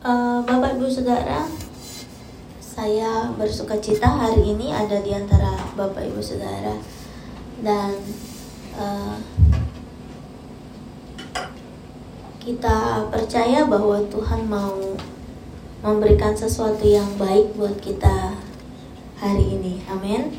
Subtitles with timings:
[0.00, 1.44] Eh, Bapak Ibu Saudara,
[2.56, 6.72] saya bersuka cita hari ini ada di antara Bapak Ibu Saudara
[7.60, 8.00] dan
[8.80, 9.16] eh,
[12.40, 14.96] kita percaya bahwa Tuhan mau
[15.84, 18.40] memberikan sesuatu yang baik buat kita
[19.20, 19.84] hari ini.
[19.84, 20.32] Amin.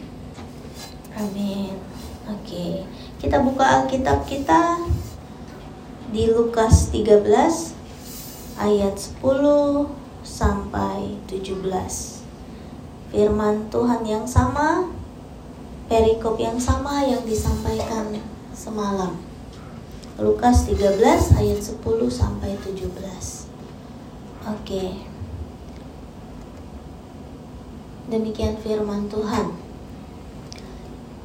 [1.13, 1.77] Amin.
[2.25, 2.89] Oke.
[3.21, 4.81] Kita buka Alkitab kita
[6.09, 7.80] di Lukas 13
[8.61, 9.89] ayat 10
[10.21, 11.65] sampai 17.
[13.09, 14.85] Firman Tuhan yang sama,
[15.89, 18.21] perikop yang sama yang disampaikan
[18.53, 19.17] semalam.
[20.21, 21.01] Lukas 13
[21.41, 21.81] ayat 10
[22.13, 23.49] sampai 17.
[24.45, 25.09] Oke.
[28.07, 29.57] Demikian firman Tuhan.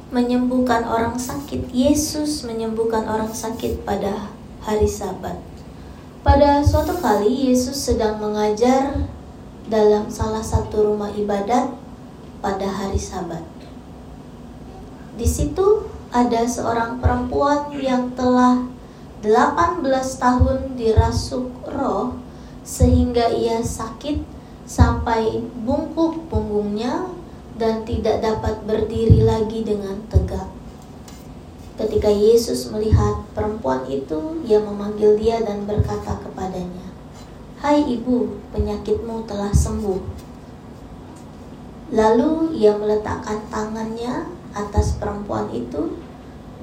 [0.07, 4.31] Menyembuhkan orang sakit, Yesus menyembuhkan orang sakit pada
[4.63, 5.46] hari Sabat.
[6.25, 9.05] Pada suatu kali Yesus sedang mengajar
[9.69, 11.69] dalam salah satu rumah ibadat
[12.41, 13.45] pada hari Sabat.
[15.13, 18.65] Di situ ada seorang perempuan yang telah
[19.21, 19.85] 18
[20.17, 22.17] tahun dirasuk roh
[22.65, 24.21] sehingga ia sakit
[24.65, 27.07] sampai bungkuk punggungnya
[27.61, 30.56] dan tidak dapat berdiri lagi dengan tegak.
[31.77, 36.89] Ketika Yesus melihat perempuan itu, ia memanggil dia dan berkata kepadanya,
[37.61, 40.01] "Hai ibu, penyakitmu telah sembuh."
[41.93, 44.25] Lalu ia meletakkan tangannya
[44.57, 46.01] atas perempuan itu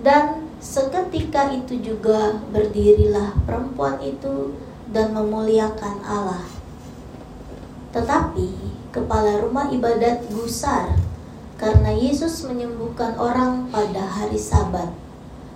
[0.03, 4.53] dan seketika itu juga berdirilah perempuan itu
[4.91, 6.45] dan memuliakan Allah.
[7.95, 8.51] Tetapi
[8.91, 10.99] kepala rumah ibadat gusar
[11.55, 15.03] karena Yesus menyembuhkan orang pada hari Sabat.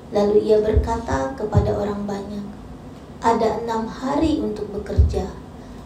[0.08, 2.46] Lalu ia berkata kepada orang banyak,
[3.20, 5.28] "Ada enam hari untuk bekerja,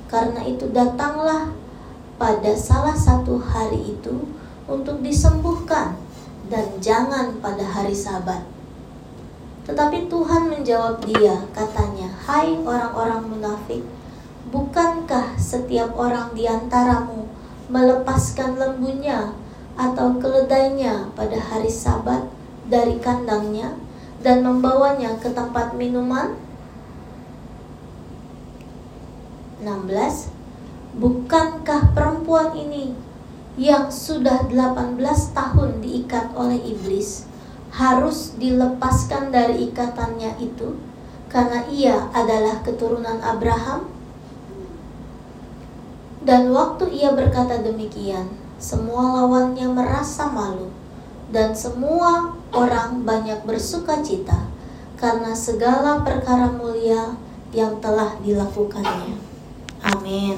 [0.06, 1.51] karena itu datanglah
[2.23, 4.31] pada salah satu hari itu
[4.70, 5.98] untuk disembuhkan,
[6.47, 8.46] dan jangan pada hari Sabat."
[9.67, 13.83] Tetapi Tuhan menjawab dia, katanya, "Hai orang-orang munafik,
[14.55, 17.27] bukankah setiap orang di antaramu
[17.67, 19.35] melepaskan lembunya
[19.75, 22.29] atau keledainya pada hari Sabat
[22.70, 23.82] dari kandangnya
[24.22, 26.38] dan membawanya ke tempat minuman?"
[29.62, 30.33] 16
[30.92, 32.92] Bukankah perempuan ini
[33.56, 35.00] yang sudah 18
[35.33, 37.24] tahun diikat oleh iblis
[37.72, 40.77] harus dilepaskan dari ikatannya itu
[41.33, 43.89] karena ia adalah keturunan Abraham?
[46.20, 48.28] Dan waktu ia berkata demikian,
[48.60, 50.68] semua lawannya merasa malu
[51.33, 54.53] dan semua orang banyak bersuka cita
[55.01, 57.17] karena segala perkara mulia
[57.57, 59.17] yang telah dilakukannya.
[59.83, 60.37] Amin.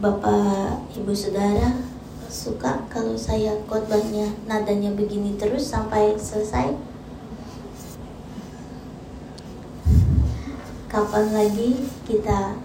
[0.00, 1.76] Bapak, Ibu, Saudara,
[2.26, 6.72] suka kalau saya khotbahnya nadanya begini terus sampai selesai?
[10.88, 12.56] Kapan lagi kita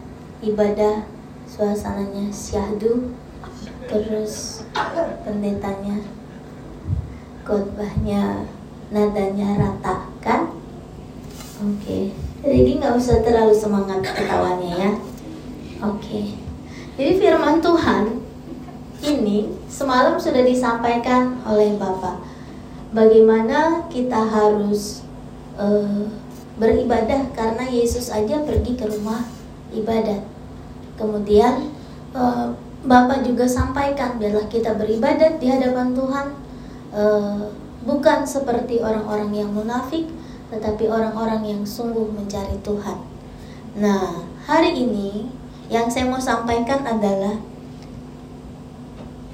[0.41, 1.05] ibadah
[1.45, 3.13] suasananya syahdu
[3.85, 4.65] terus
[5.21, 6.01] pendetanya
[7.45, 8.49] khotbahnya
[8.89, 10.49] nadanya rata kan?
[11.61, 12.03] Oke, okay.
[12.41, 14.91] jadi nggak usah terlalu semangat ketawanya ya.
[15.85, 16.25] Oke, okay.
[16.97, 18.25] jadi firman Tuhan
[19.05, 22.25] ini semalam sudah disampaikan oleh Bapak.
[22.91, 25.05] Bagaimana kita harus
[25.55, 26.09] uh,
[26.57, 29.27] beribadah karena Yesus aja pergi ke rumah
[29.69, 30.23] ibadat.
[30.95, 31.71] Kemudian
[32.15, 36.44] uh, Bapak juga sampaikan biarlah kita beribadat di hadapan Tuhan
[36.95, 37.51] uh,
[37.83, 40.07] bukan seperti orang-orang yang munafik,
[40.49, 42.97] tetapi orang-orang yang sungguh mencari Tuhan.
[43.75, 45.27] Nah, hari ini
[45.67, 47.35] yang saya mau sampaikan adalah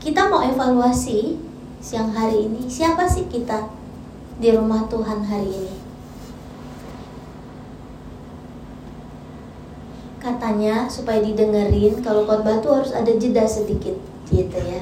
[0.01, 1.37] kita mau evaluasi
[1.77, 3.69] siang hari ini siapa sih kita
[4.41, 5.77] di rumah Tuhan hari ini?
[10.17, 13.97] Katanya supaya didengerin kalau khotbah tuh harus ada jeda sedikit
[14.29, 14.81] gitu ya.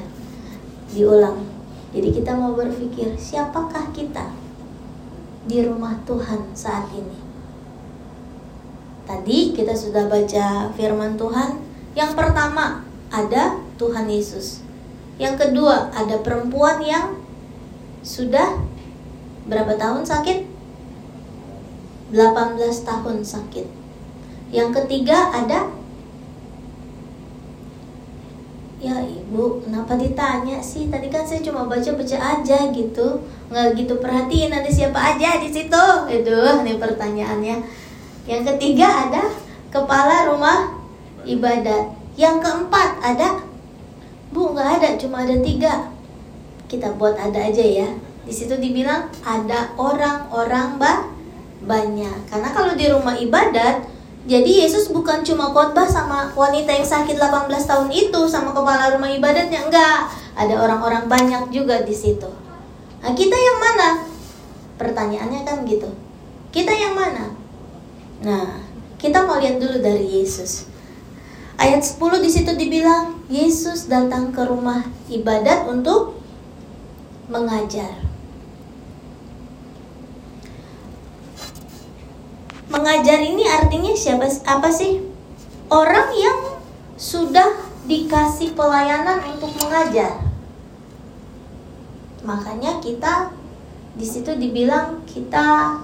[0.92, 1.59] Diulang
[1.89, 4.30] jadi kita mau berpikir siapakah kita
[5.50, 7.19] di rumah Tuhan saat ini
[9.09, 11.62] tadi kita sudah baca firman Tuhan
[11.97, 14.69] yang pertama ada Tuhan Yesus
[15.19, 17.19] yang kedua, ada perempuan yang
[18.00, 18.56] sudah
[19.51, 20.47] berapa tahun sakit?
[22.15, 23.68] 18 tahun sakit.
[24.56, 25.68] Yang ketiga ada
[28.80, 30.88] Ya ibu, kenapa ditanya sih?
[30.88, 33.08] Tadi kan saya cuma baca-baca aja gitu
[33.52, 37.60] Nggak gitu perhatiin ada siapa aja di situ Itu, ini pertanyaannya
[38.24, 39.24] Yang ketiga ada
[39.70, 40.80] kepala rumah
[41.24, 41.94] ibadat.
[42.20, 43.30] Yang keempat ada?
[44.30, 45.90] Bu nggak ada, cuma ada tiga.
[46.70, 47.90] Kita buat ada aja ya.
[48.25, 51.10] Di situ dibilang ada orang-orang ba
[51.66, 52.30] banyak.
[52.30, 53.82] Karena kalau di rumah ibadat,
[54.27, 59.07] jadi Yesus bukan cuma khotbah sama wanita yang sakit 18 tahun itu sama kepala rumah
[59.07, 60.12] ibadatnya enggak.
[60.36, 62.27] Ada orang-orang banyak juga di situ.
[63.00, 64.04] Nah, kita yang mana?
[64.75, 65.88] Pertanyaannya kan gitu.
[66.51, 67.31] Kita yang mana?
[68.19, 68.60] Nah,
[69.00, 70.68] kita mau lihat dulu dari Yesus.
[71.56, 76.19] Ayat 10 di situ dibilang Yesus datang ke rumah ibadat untuk
[77.31, 78.09] mengajar.
[82.69, 85.01] Mengajar ini artinya siapa apa sih?
[85.74, 86.62] Orang yang
[87.01, 90.21] sudah dikasih pelayanan untuk mengajar.
[92.21, 93.33] Makanya kita
[93.98, 95.81] di situ dibilang kita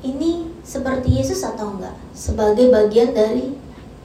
[0.00, 1.92] ini seperti Yesus atau enggak?
[2.16, 3.52] Sebagai bagian dari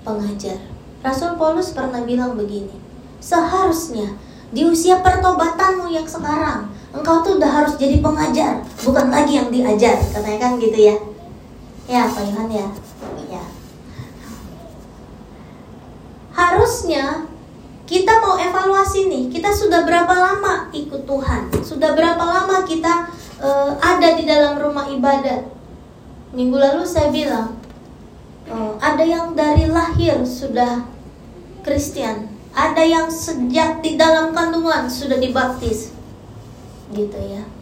[0.04, 0.60] pengajar.
[1.00, 2.76] Rasul Paulus pernah bilang begini,
[3.24, 4.12] seharusnya
[4.52, 9.96] di usia pertobatanmu yang sekarang, engkau tuh udah harus jadi pengajar, bukan lagi yang diajar,
[10.12, 10.96] katanya kan gitu ya.
[11.88, 12.68] Ya, Pak Yohan ya.
[13.32, 13.44] Ya.
[16.36, 17.24] Harusnya
[17.88, 21.48] kita mau evaluasi nih, kita sudah berapa lama ikut Tuhan?
[21.64, 23.08] Sudah berapa lama kita
[23.40, 25.48] uh, ada di dalam rumah ibadat?
[26.36, 27.56] Minggu lalu saya bilang,
[28.52, 30.84] uh, ada yang dari lahir sudah
[31.64, 35.96] Kristen, ada yang sejak di dalam kandungan sudah dibaptis,
[36.92, 37.57] gitu ya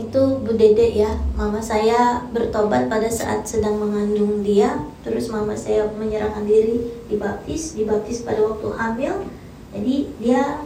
[0.00, 1.20] itu Bu Dede ya.
[1.36, 4.80] Mama saya bertobat pada saat sedang mengandung dia.
[5.04, 9.14] Terus mama saya menyerahkan diri dibaptis dibaptis pada waktu hamil.
[9.76, 10.64] Jadi dia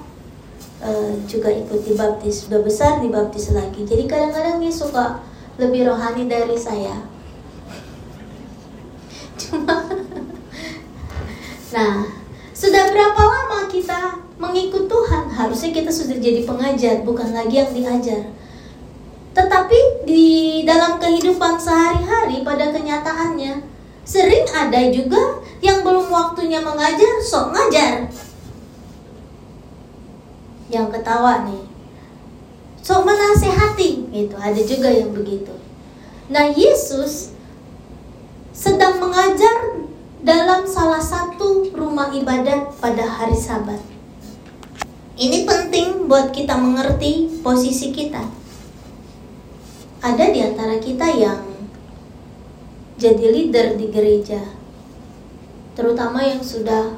[0.78, 0.90] e,
[1.26, 2.46] juga ikut dibaptis.
[2.46, 3.82] Sudah besar dibaptis lagi.
[3.82, 5.18] Jadi kadang-kadang dia suka
[5.58, 7.02] lebih rohani dari saya.
[9.42, 9.90] Cuma
[11.66, 12.08] nah
[12.54, 15.34] sudah berapa lama kita mengikut Tuhan?
[15.34, 18.22] Harusnya kita sudah jadi pengajar bukan lagi yang diajar
[19.36, 23.60] tetapi di dalam kehidupan sehari-hari pada kenyataannya
[24.00, 28.08] sering ada juga yang belum waktunya mengajar sok ngajar.
[30.72, 31.68] Yang ketawa nih.
[32.80, 35.52] Sok menasehati gitu, ada juga yang begitu.
[36.32, 37.36] Nah, Yesus
[38.56, 39.84] sedang mengajar
[40.24, 43.84] dalam salah satu rumah ibadat pada hari Sabat.
[45.20, 48.45] Ini penting buat kita mengerti posisi kita
[50.00, 51.40] ada di antara kita yang
[52.96, 54.40] jadi leader di gereja,
[55.76, 56.96] terutama yang sudah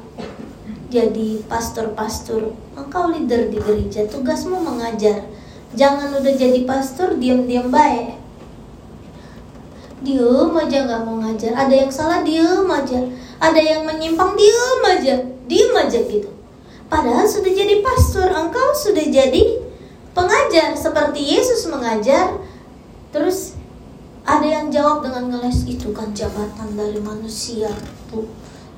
[0.89, 2.55] jadi pastor-pastor.
[2.73, 5.27] Engkau leader di gereja, tugasmu mengajar.
[5.77, 8.17] Jangan udah jadi pastor diam-diam baik.
[9.99, 11.53] Diem aja nggak mau ngajar.
[11.53, 12.99] Ada yang salah diem aja.
[13.37, 15.15] Ada yang menyimpang diem aja.
[15.45, 16.31] Diem aja gitu.
[16.89, 19.61] Padahal sudah jadi pastor, engkau sudah jadi
[20.17, 22.33] pengajar seperti Yesus mengajar
[23.09, 23.57] Terus
[24.21, 27.73] ada yang jawab dengan ngeles itu kan jabatan dari manusia
[28.13, 28.29] bu.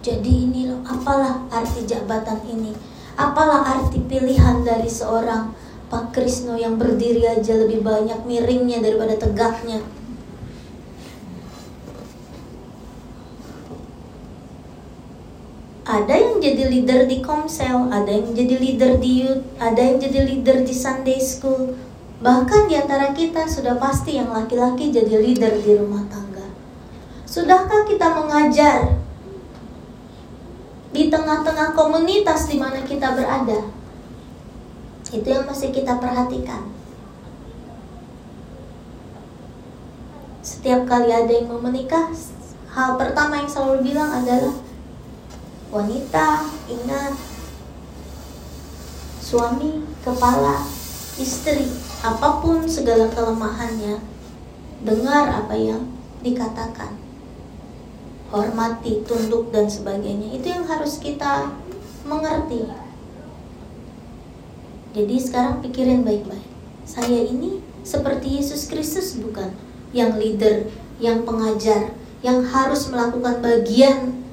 [0.01, 2.73] Jadi ini loh, apalah arti jabatan ini?
[3.19, 5.53] Apalah arti pilihan dari seorang
[5.91, 9.83] Pak Krisno yang berdiri aja lebih banyak miringnya daripada tegaknya?
[15.91, 20.23] ada yang jadi leader di Komsel, ada yang jadi leader di youth, ada yang jadi
[20.23, 21.75] leader di Sunday School,
[22.21, 26.45] Bahkan di antara kita sudah pasti yang laki-laki jadi leader di rumah tangga.
[27.25, 29.01] Sudahkah kita mengajar
[30.93, 33.65] di tengah-tengah komunitas di mana kita berada?
[35.09, 36.69] Itu yang mesti kita perhatikan.
[40.45, 42.13] Setiap kali ada yang mau menikah,
[42.69, 44.53] hal pertama yang selalu bilang adalah
[45.73, 47.17] wanita, ingat
[49.17, 50.61] suami, kepala,
[51.17, 54.01] istri apa pun segala kelemahannya,
[54.81, 55.85] dengar apa yang
[56.25, 56.97] dikatakan.
[58.33, 60.33] Hormati, tunduk dan sebagainya.
[60.33, 61.53] Itu yang harus kita
[62.09, 62.65] mengerti.
[64.97, 66.47] Jadi sekarang pikirin baik-baik.
[66.89, 69.53] Saya ini seperti Yesus Kristus bukan?
[69.93, 70.55] Yang leader,
[70.97, 71.93] yang pengajar,
[72.25, 74.25] yang harus melakukan bagian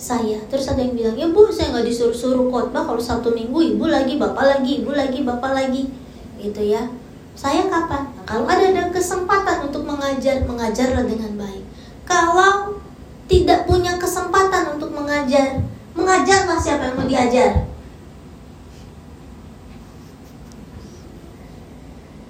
[0.00, 0.40] saya.
[0.48, 4.16] Terus ada yang bilang, ya bu saya nggak disuruh-suruh khotbah kalau satu minggu ibu lagi,
[4.16, 5.90] bapak lagi, ibu lagi, bapak lagi.
[6.38, 7.01] Gitu ya
[7.32, 8.12] saya kapan?
[8.12, 11.64] Nah, kalau ada, ada kesempatan untuk mengajar, mengajarlah dengan baik.
[12.04, 12.78] Kalau
[13.26, 15.64] tidak punya kesempatan untuk mengajar,
[15.96, 17.50] mengajarlah siapa yang mau diajar.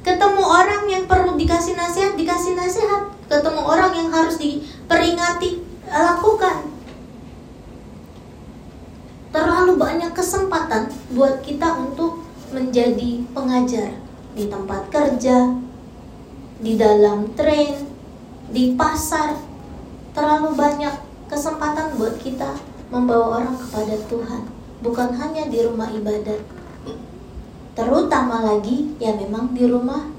[0.03, 3.15] Ketemu orang yang perlu dikasih nasihat, dikasih nasihat.
[3.31, 6.73] Ketemu orang yang harus diperingati, lakukan.
[10.13, 14.02] kesempatan buat kita untuk menjadi pengajar
[14.33, 15.53] di tempat kerja,
[16.63, 17.89] di dalam tren,
[18.49, 19.37] di pasar.
[20.13, 20.95] Terlalu banyak
[21.29, 22.53] kesempatan buat kita
[22.93, 24.43] membawa orang kepada Tuhan,
[24.85, 26.41] bukan hanya di rumah ibadat.
[27.73, 30.13] Terutama lagi ya memang di rumah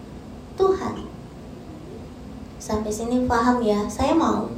[0.58, 1.06] Tuhan.
[2.58, 3.86] Sampai sini paham ya?
[3.86, 4.50] Saya mau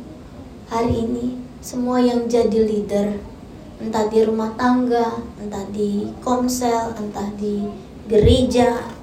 [0.72, 3.36] hari ini semua yang jadi leader
[3.76, 7.68] entah di rumah tangga, entah di komsel, entah di
[8.08, 8.95] gereja,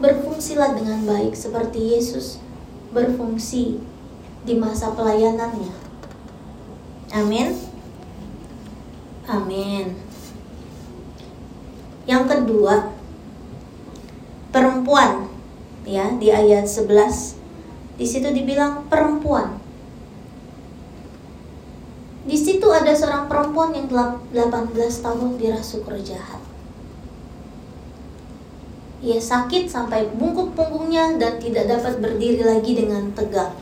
[0.00, 2.40] berfungsilah dengan baik seperti Yesus
[2.90, 3.78] berfungsi
[4.42, 5.72] di masa pelayanannya.
[7.12, 7.54] Amin.
[9.28, 9.94] Amin.
[12.08, 12.90] Yang kedua,
[14.50, 15.30] perempuan
[15.86, 17.38] ya di ayat 11
[17.96, 19.60] di situ dibilang perempuan
[22.30, 26.49] di situ ada seorang perempuan yang 18 tahun dirasuk roh jahat.
[29.00, 33.56] Ia sakit sampai bungkuk punggungnya dan tidak dapat berdiri lagi dengan tegak.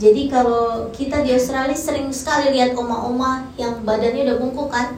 [0.00, 4.96] Jadi kalau kita di Australia sering sekali lihat oma-oma yang badannya udah bungkuk kan?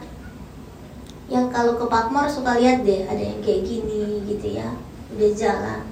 [1.26, 4.70] Yang kalau ke Pakmar suka lihat deh ada yang kayak gini gitu ya,
[5.10, 5.82] udah jalan.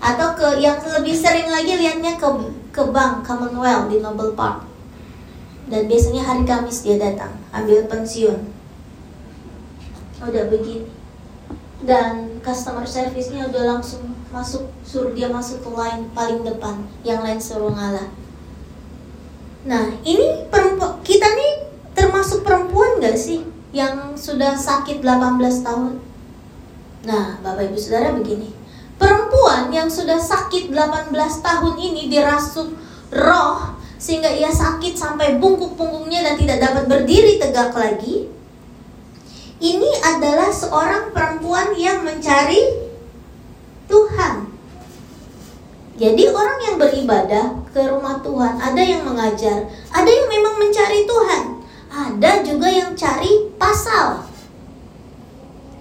[0.00, 2.28] Atau ke yang lebih sering lagi lihatnya ke
[2.72, 4.72] ke bank Commonwealth di Noble Park
[5.72, 8.38] dan biasanya hari Kamis dia datang ambil pensiun
[10.22, 10.84] udah begini
[11.82, 17.38] dan customer service-nya udah langsung masuk suruh dia masuk ke line paling depan yang lain
[17.38, 18.08] suruh ngalah
[19.62, 21.52] nah ini perempuan kita nih
[21.94, 26.00] termasuk perempuan gak sih yang sudah sakit 18 tahun
[27.06, 28.50] nah bapak ibu saudara begini
[28.96, 31.12] perempuan yang sudah sakit 18
[31.42, 32.74] tahun ini dirasuk
[33.12, 38.26] roh sehingga ia sakit sampai bungkuk punggungnya dan tidak dapat berdiri tegak lagi.
[39.62, 42.82] Ini adalah seorang perempuan yang mencari
[43.86, 44.50] Tuhan.
[45.94, 51.62] Jadi orang yang beribadah ke rumah Tuhan, ada yang mengajar, ada yang memang mencari Tuhan,
[51.94, 54.26] ada juga yang cari pasal.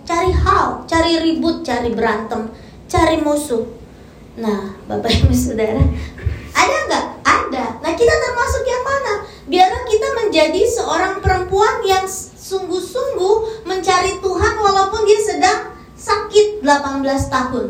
[0.06, 2.54] Cari hal, cari ribut, cari berantem,
[2.86, 3.66] cari musuh.
[4.38, 5.82] Nah, Bapak Ibu Saudara,
[6.54, 7.06] ada nggak?
[7.26, 7.66] Ada.
[7.82, 9.14] Nah kita termasuk yang mana?
[9.50, 12.06] Biarlah kita menjadi seorang perempuan yang
[12.52, 15.60] sungguh-sungguh mencari Tuhan walaupun dia sedang
[15.96, 17.66] sakit 18 tahun.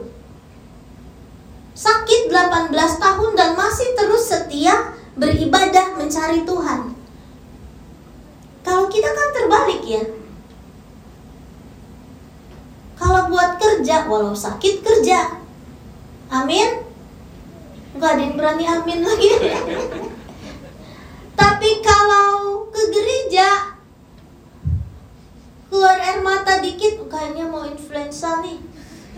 [1.77, 6.97] Sakit 18 tahun dan masih terus setia beribadah mencari Tuhan.
[8.65, 10.03] Kalau kita kan terbalik ya.
[12.97, 15.41] Kalau buat kerja, walau sakit kerja.
[16.29, 16.91] Amin
[17.91, 19.29] nggak ada yang berani amin lagi
[21.39, 23.75] tapi kalau ke gereja
[25.67, 28.63] keluar air mata dikit kayaknya mau influenza nih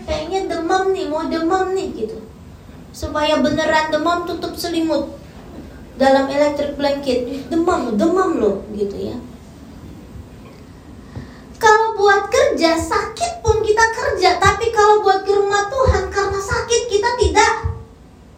[0.02, 2.18] kayaknya demam nih mau demam nih gitu
[3.74, 5.18] beneran demam tutup selimut
[5.98, 9.18] dalam electric blanket demam demam loh gitu ya
[11.58, 16.82] kalau buat kerja sakit pun kita kerja tapi kalau buat ke rumah Tuhan karena sakit
[16.86, 17.52] kita tidak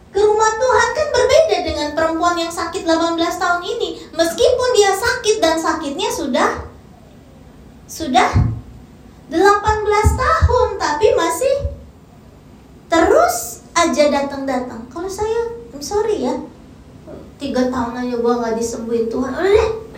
[0.09, 4.09] ke rumah Tuhan kan berbeda dengan perempuan yang sakit 18 tahun ini.
[4.17, 6.65] Meskipun dia sakit dan sakitnya sudah
[7.85, 8.31] sudah
[9.29, 9.37] 18
[10.17, 11.57] tahun tapi masih
[12.89, 14.86] terus aja datang-datang.
[15.07, 16.35] Kalau saya, I'm sorry ya,
[17.39, 19.39] tiga tahun aja gue nggak disembuhin Tuhan.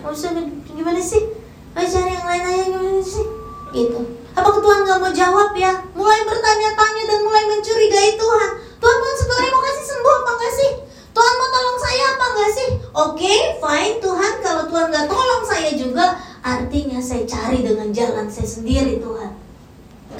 [0.05, 1.33] Udah deh, gimana sih?
[1.73, 3.25] Ayo cari yang lain aja gimana sih?
[3.73, 3.97] Gitu.
[4.37, 5.81] Apa Tuhan nggak mau jawab ya?
[5.97, 8.49] Mulai bertanya-tanya dan mulai mencurigai Tuhan.
[8.77, 10.71] Tuhan Tuhan sebenarnya mau kasih sembuh apa enggak sih?
[11.09, 12.67] Tuhan mau tolong saya apa enggak sih?
[12.69, 16.05] Oke, okay, fine Tuhan kalau Tuhan nggak tolong saya juga
[16.45, 19.33] artinya saya cari dengan jalan saya sendiri Tuhan.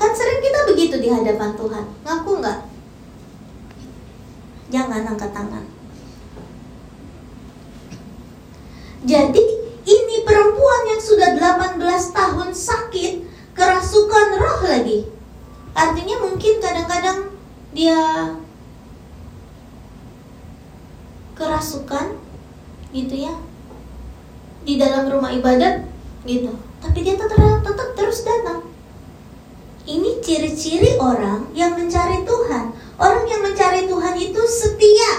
[0.01, 1.85] Kan sering kita begitu di hadapan Tuhan.
[2.01, 2.68] Ngaku nggak?
[4.69, 5.65] Jangan angkat tangan.
[9.05, 9.45] Jadi
[9.87, 11.81] ini perempuan yang sudah 18
[12.13, 13.13] tahun sakit,
[13.57, 15.09] kerasukan roh lagi.
[15.73, 17.33] Artinya mungkin kadang-kadang
[17.73, 17.97] dia
[21.39, 22.19] kerasukan
[22.91, 23.33] gitu ya
[24.67, 25.87] di dalam rumah ibadat
[26.27, 26.51] gitu
[26.83, 28.67] tapi dia tetap tetap terus datang
[29.87, 35.11] ini ciri-ciri orang yang mencari Tuhan orang yang mencari Tuhan itu setia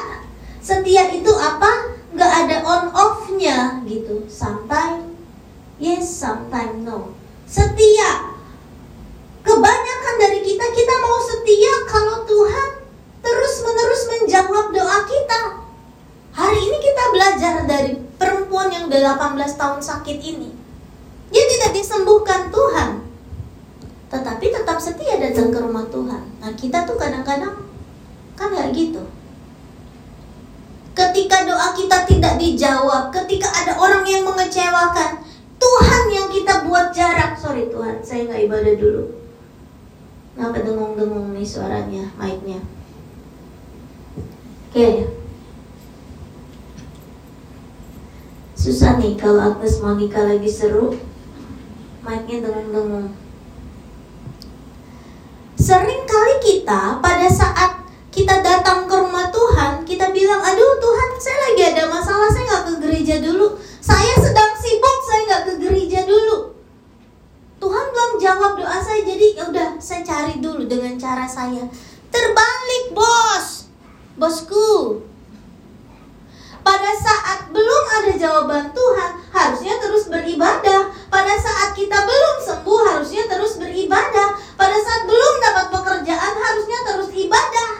[0.61, 5.17] setia itu apa nggak ada on off-nya gitu sometimes
[5.81, 7.17] yes sometimes no
[7.49, 8.37] setia
[9.41, 12.71] kebanyakan dari kita kita mau setia kalau Tuhan
[13.25, 15.61] terus menerus menjawab doa kita
[16.31, 20.51] Hari ini kita belajar dari perempuan yang udah 18 tahun sakit ini.
[21.31, 23.13] Dia tidak disembuhkan Tuhan.
[24.11, 26.43] tetapi tetap setia datang ke rumah Tuhan.
[26.43, 27.70] Nah, kita tuh kadang-kadang
[28.41, 29.05] kan nggak gitu.
[30.97, 35.21] Ketika doa kita tidak dijawab, ketika ada orang yang mengecewakan,
[35.61, 37.37] Tuhan yang kita buat jarak.
[37.37, 39.05] Sorry Tuhan, saya nggak ibadah dulu.
[40.33, 42.65] Kenapa dengung-dengung nih suaranya, mic-nya?
[44.73, 44.73] Oke.
[44.73, 44.97] Okay.
[48.57, 50.97] Susah nih kalau Agnes Monica lagi seru,
[52.01, 53.13] mic-nya dengung-dengung.
[55.61, 57.81] Sering kali kita pada saat
[58.11, 62.65] kita datang ke rumah Tuhan, kita bilang, aduh Tuhan, saya lagi ada masalah, saya nggak
[62.67, 63.55] ke gereja dulu.
[63.79, 66.59] Saya sedang sibuk, saya nggak ke gereja dulu.
[67.63, 71.71] Tuhan belum jawab doa saya, jadi ya udah saya cari dulu dengan cara saya.
[72.11, 73.71] Terbalik, bos,
[74.19, 75.07] bosku.
[76.61, 80.91] Pada saat belum ada jawaban Tuhan, harusnya terus beribadah.
[81.09, 84.35] Pada saat kita belum sembuh, harusnya terus beribadah.
[84.59, 87.80] Pada saat belum dapat pekerjaan, harusnya terus ibadah.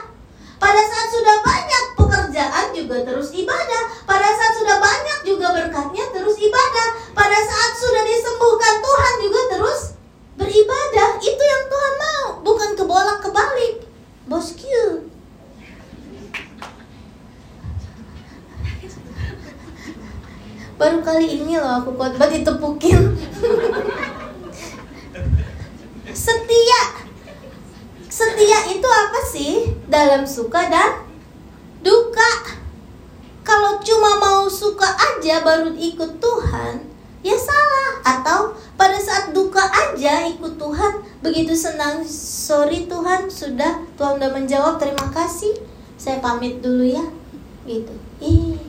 [0.61, 3.83] Pada saat sudah banyak pekerjaan juga terus ibadah.
[4.05, 6.87] Pada saat sudah banyak juga berkatnya terus ibadah.
[7.17, 9.97] Pada saat sudah disembuhkan Tuhan juga terus
[10.37, 11.17] beribadah.
[11.17, 13.89] Itu yang Tuhan mau, bukan kebolak kebalik.
[14.29, 15.09] Bosku.
[20.77, 23.17] Baru kali ini loh aku khotbah ditepukin.
[26.13, 27.10] Setia
[28.11, 29.71] Setia itu apa sih?
[29.87, 31.07] Dalam suka dan
[31.79, 32.59] duka.
[33.39, 36.91] Kalau cuma mau suka aja baru ikut Tuhan,
[37.23, 38.03] ya salah.
[38.03, 44.75] Atau pada saat duka aja ikut Tuhan, begitu senang, sorry Tuhan, sudah Tuhan udah menjawab,
[44.75, 45.55] terima kasih.
[45.95, 47.07] Saya pamit dulu ya.
[47.63, 47.95] Gitu.
[48.19, 48.59] Ih,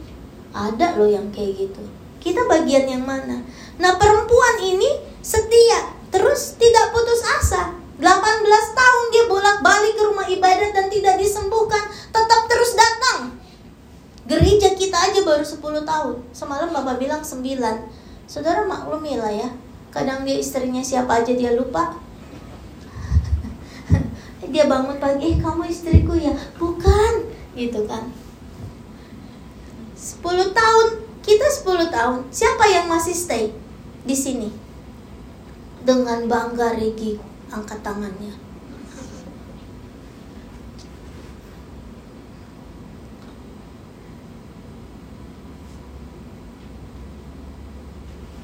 [0.54, 1.82] ada loh yang kayak gitu.
[2.22, 3.42] Kita bagian yang mana?
[3.82, 8.10] Nah, perempuan ini setia, terus tidak putus asa 18
[8.74, 13.38] tahun dia bolak-balik ke rumah ibadah dan tidak disembuhkan, tetap terus datang.
[14.26, 16.14] Gereja kita aja baru 10 tahun.
[16.34, 17.62] Semalam Bapak bilang 9.
[18.26, 19.54] Saudara maklumi lah ya.
[19.94, 21.94] Kadang dia istrinya siapa aja dia lupa.
[24.50, 26.34] dia bangun pagi, eh kamu istriku ya?
[26.58, 28.10] Bukan, gitu kan.
[29.94, 30.86] 10 tahun,
[31.22, 32.18] kita 10 tahun.
[32.34, 33.54] Siapa yang masih stay
[34.02, 34.50] di sini?
[35.86, 38.34] Dengan bangga Regi angkat tangannya.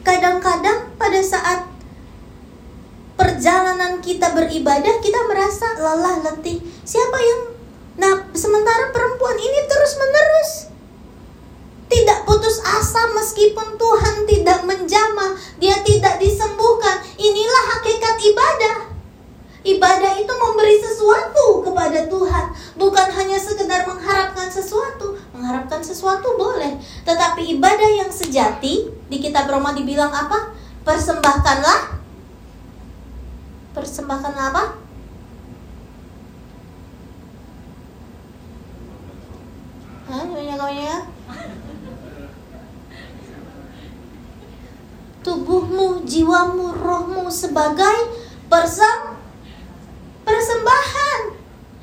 [0.05, 1.69] Kadang-kadang pada saat
[3.17, 6.61] perjalanan kita beribadah kita merasa lelah letih.
[6.85, 7.43] Siapa yang
[7.99, 10.71] Nah, sementara perempuan ini terus-menerus
[11.89, 17.01] tidak putus asa meskipun Tuhan tidak menjamah, dia tidak disembuhkan.
[17.19, 18.88] Inilah hakikat ibadah.
[19.59, 22.45] Ibadah itu memberi sesuatu kepada Tuhan,
[22.79, 25.19] bukan hanya sekedar mengharapkan sesuatu.
[25.35, 30.55] Mengharapkan sesuatu boleh, tetapi ibadah yang sejati di kitab Roma dibilang apa?
[30.87, 31.99] Persembahkanlah
[33.79, 34.65] Persembahkanlah apa?
[40.09, 40.25] Hah,
[40.73, 40.97] ya?
[45.23, 48.19] Tubuhmu, jiwamu, rohmu sebagai
[48.49, 49.18] persembahkan
[50.29, 51.21] persembahan.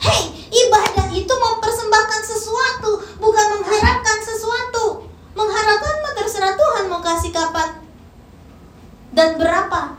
[0.05, 5.09] Hei, ibadah itu mempersembahkan sesuatu, bukan mengharapkan sesuatu.
[5.33, 7.81] Mengharapkan mah terserah Tuhan mau kasih kapan
[9.11, 9.97] dan berapa.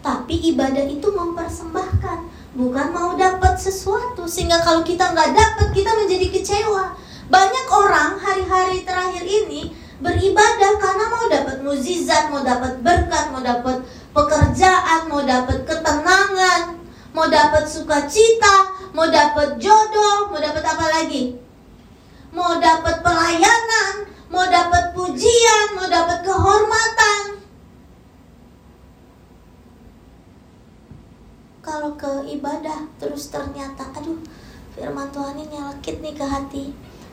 [0.00, 2.18] Tapi ibadah itu mempersembahkan,
[2.56, 4.24] bukan mau dapat sesuatu.
[4.24, 6.96] Sehingga kalau kita nggak dapat, kita menjadi kecewa.
[7.28, 9.72] Banyak orang hari-hari terakhir ini
[10.04, 13.80] beribadah karena mau dapat mukjizat, mau dapat berkat, mau dapat
[14.14, 16.78] pekerjaan, mau dapat ketenangan,
[17.10, 21.34] mau dapat sukacita, mau dapat jodoh, mau dapat apa lagi?
[22.30, 27.42] Mau dapat pelayanan, mau dapat pujian, mau dapat kehormatan.
[31.64, 34.20] Kalau ke ibadah terus ternyata aduh
[34.76, 36.64] firman Tuhan ini nyelekit nih ke hati.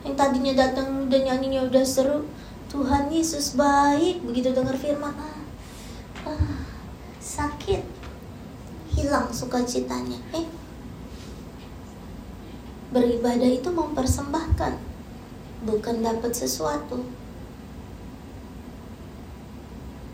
[0.02, 2.26] Yang tadinya datang udah nyanyinya udah seru.
[2.70, 5.38] Tuhan Yesus baik begitu dengar firman ah,
[6.24, 6.61] ah
[7.22, 7.86] sakit.
[8.92, 10.18] Hilang sukacitanya.
[10.34, 10.44] Eh
[12.92, 14.76] beribadah itu mempersembahkan
[15.64, 17.00] bukan dapat sesuatu.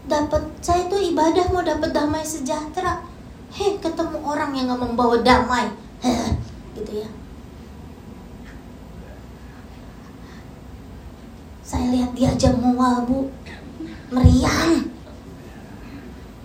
[0.09, 3.03] Dapat saya itu ibadah mau dapat damai sejahtera.
[3.53, 5.73] Heh ketemu orang yang nggak membawa damai.
[5.99, 6.37] Heh,
[6.79, 7.11] gitu ya.
[11.61, 13.29] Saya lihat dia aja mual bu.
[14.09, 14.89] Meriang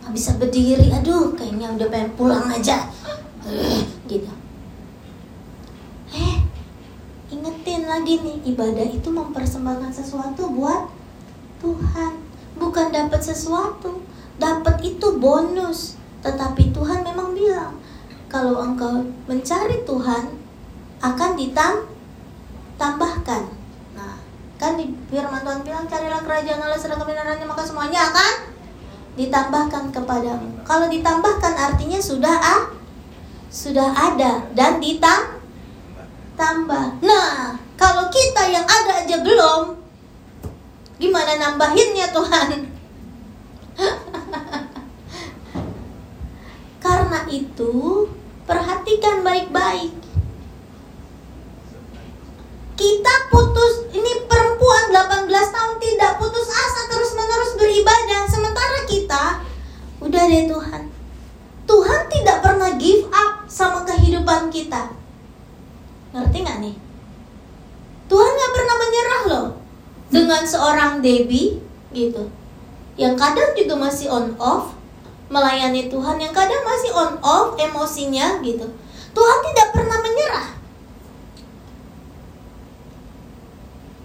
[0.03, 0.91] nggak bisa berdiri.
[0.91, 2.91] Aduh kayaknya udah pengen pulang aja.
[4.05, 4.31] Gitu
[6.13, 6.37] eh
[7.33, 10.91] ingetin lagi nih ibadah itu mempersembahkan sesuatu buat
[11.63, 12.21] Tuhan.
[12.59, 14.03] Bukan dapat sesuatu
[14.37, 15.97] dapat itu bonus.
[16.21, 17.81] Tetapi Tuhan memang bilang
[18.33, 20.41] kalau engkau mencari Tuhan
[21.03, 23.43] akan ditambahkan
[23.93, 24.17] nah
[24.57, 28.52] kan di firman Tuhan bilang carilah kerajaan Allah sedang kebenarannya maka semuanya akan
[29.13, 30.65] ditambahkan kepadamu.
[30.65, 32.73] Kalau ditambahkan artinya sudah ah,
[33.53, 35.21] sudah ada dan ditambah.
[37.05, 39.77] Nah, kalau kita yang ada aja belum,
[40.97, 42.73] gimana nambahinnya Tuhan?
[46.83, 48.09] Karena itu,
[48.49, 49.93] perhatikan baik-baik.
[52.73, 57.22] Kita putus, ini perempuan 18 tahun tidak putus asa terus-menerus
[57.63, 59.23] beribadah Sementara kita,
[60.03, 60.83] udah deh Tuhan.
[61.63, 64.91] Tuhan tidak pernah give up sama kehidupan kita.
[66.11, 66.75] Ngerti gak nih?
[68.11, 69.47] Tuhan gak pernah menyerah loh
[70.13, 71.57] Dengan seorang Debbie
[71.89, 72.29] gitu
[72.93, 74.77] Yang kadang juga masih on off
[75.33, 78.69] Melayani Tuhan Yang kadang masih on off emosinya gitu.
[79.13, 80.47] Tuhan tidak pernah menyerah.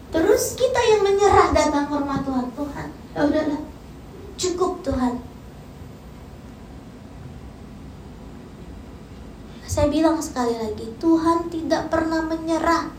[0.08, 2.48] Terus kita yang menyerah datang rumah Tuhan.
[2.52, 2.88] Tuhan,
[3.18, 3.62] ya udahlah.
[4.38, 5.18] Cukup Tuhan.
[9.66, 12.94] Saya bilang sekali lagi, Tuhan tidak pernah menyerah.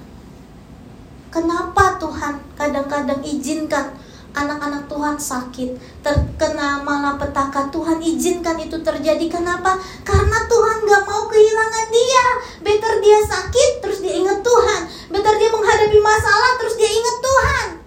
[1.31, 3.95] Kenapa Tuhan kadang-kadang izinkan
[4.35, 5.69] anak-anak Tuhan sakit,
[6.05, 7.71] terkena malapetaka.
[7.73, 9.25] Tuhan izinkan itu terjadi.
[9.25, 9.79] Kenapa?
[10.05, 12.25] Karena Tuhan gak mau kehilangan dia.
[12.61, 14.81] Better dia sakit, terus dia ingat Tuhan.
[15.09, 17.78] Better dia menghadapi masalah, terus dia ingat Tuhan.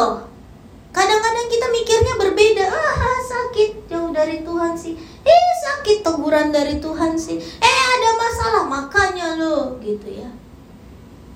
[0.00, 0.16] Loh.
[0.96, 2.64] Kadang-kadang kita mikirnya berbeda.
[2.72, 4.96] Ah, sakit jauh dari Tuhan sih.
[5.22, 7.36] Eh, sakit teguran dari Tuhan sih.
[7.36, 10.32] Eh, ada masalah makanya lo gitu ya.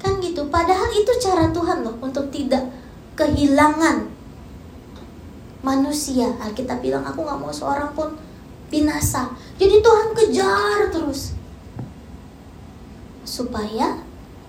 [0.00, 0.48] Kan gitu.
[0.48, 2.64] Padahal itu cara Tuhan loh untuk tidak
[3.20, 4.08] kehilangan
[5.60, 6.32] manusia.
[6.40, 8.16] Alkitab bilang aku nggak mau seorang pun
[8.72, 9.28] binasa.
[9.60, 11.36] Jadi Tuhan kejar terus
[13.28, 14.02] supaya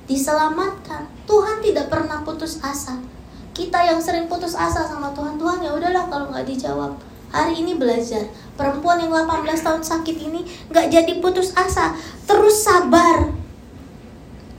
[0.10, 1.06] diselamatkan.
[1.30, 3.14] Tuhan tidak pernah putus asa.
[3.55, 6.99] Kita yang sering putus asa sama Tuhan, Tuhan ya udahlah kalau nggak dijawab.
[7.31, 8.27] Hari ini belajar,
[8.59, 11.95] perempuan yang 18 tahun sakit ini nggak jadi putus asa,
[12.27, 13.31] terus sabar.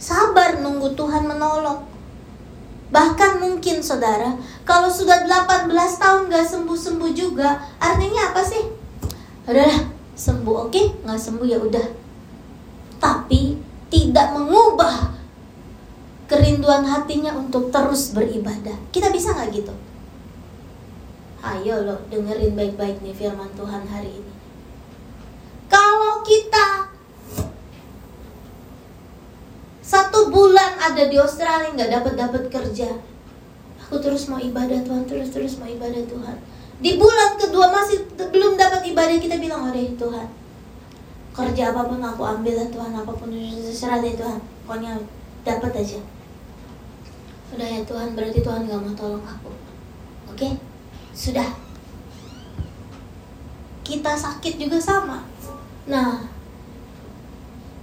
[0.01, 1.85] Sabar nunggu Tuhan menolong.
[2.89, 4.33] Bahkan mungkin saudara,
[4.65, 8.63] kalau sudah 18 tahun gak sembuh-sembuh juga, artinya apa sih?
[9.45, 10.87] Udahlah, sembuh oke, okay?
[11.05, 11.87] nggak sembuh ya udah.
[12.97, 13.59] Tapi
[13.93, 15.13] tidak mengubah
[16.27, 18.77] kerinduan hatinya untuk terus beribadah.
[18.91, 19.75] Kita bisa nggak gitu?
[21.47, 24.33] Ayo lo dengerin baik-baik nih firman Tuhan hari ini.
[25.71, 26.91] Kalau kita
[29.87, 32.91] satu bulan ada di Australia nggak dapat dapat kerja
[33.87, 36.37] aku terus mau ibadah Tuhan terus terus mau ibadah Tuhan
[36.83, 40.27] di bulan kedua masih belum dapat ibadah kita bilang oh deh Tuhan
[41.39, 44.99] kerja apa pun aku ambil Tuhan apa pun terserah deh Tuhan pokoknya
[45.47, 46.03] dapat aja
[47.57, 48.13] udah ya Tuhan.
[48.13, 49.51] Berarti Tuhan nggak mau tolong aku.
[50.29, 50.61] Oke?
[51.17, 51.49] Sudah.
[53.81, 55.25] Kita sakit juga sama.
[55.89, 56.37] Nah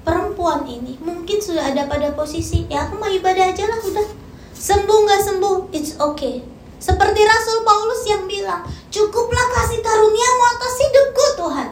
[0.03, 4.07] perempuan ini mungkin sudah ada pada posisi ya aku mau ibadah aja lah udah.
[4.53, 6.45] Sembuh nggak sembuh it's okay.
[6.77, 11.69] Seperti Rasul Paulus yang bilang cukuplah kasih karuniamu atas hidupku Tuhan.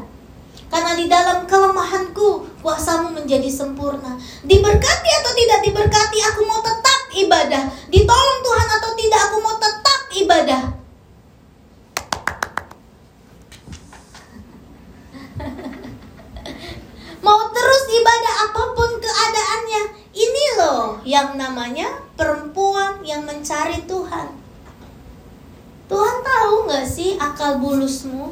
[0.71, 4.15] Karena di dalam kelemahanku kuasamu menjadi sempurna.
[4.47, 9.99] Diberkati atau tidak diberkati aku mau tetap ibadah ditolong Tuhan atau tidak aku mau tetap
[10.15, 10.63] ibadah
[17.25, 19.83] Mau terus ibadah apa pun keadaannya.
[20.11, 24.27] Ini loh yang namanya perempuan yang mencari Tuhan.
[25.91, 28.31] Tuhan tahu gak sih akal bulusmu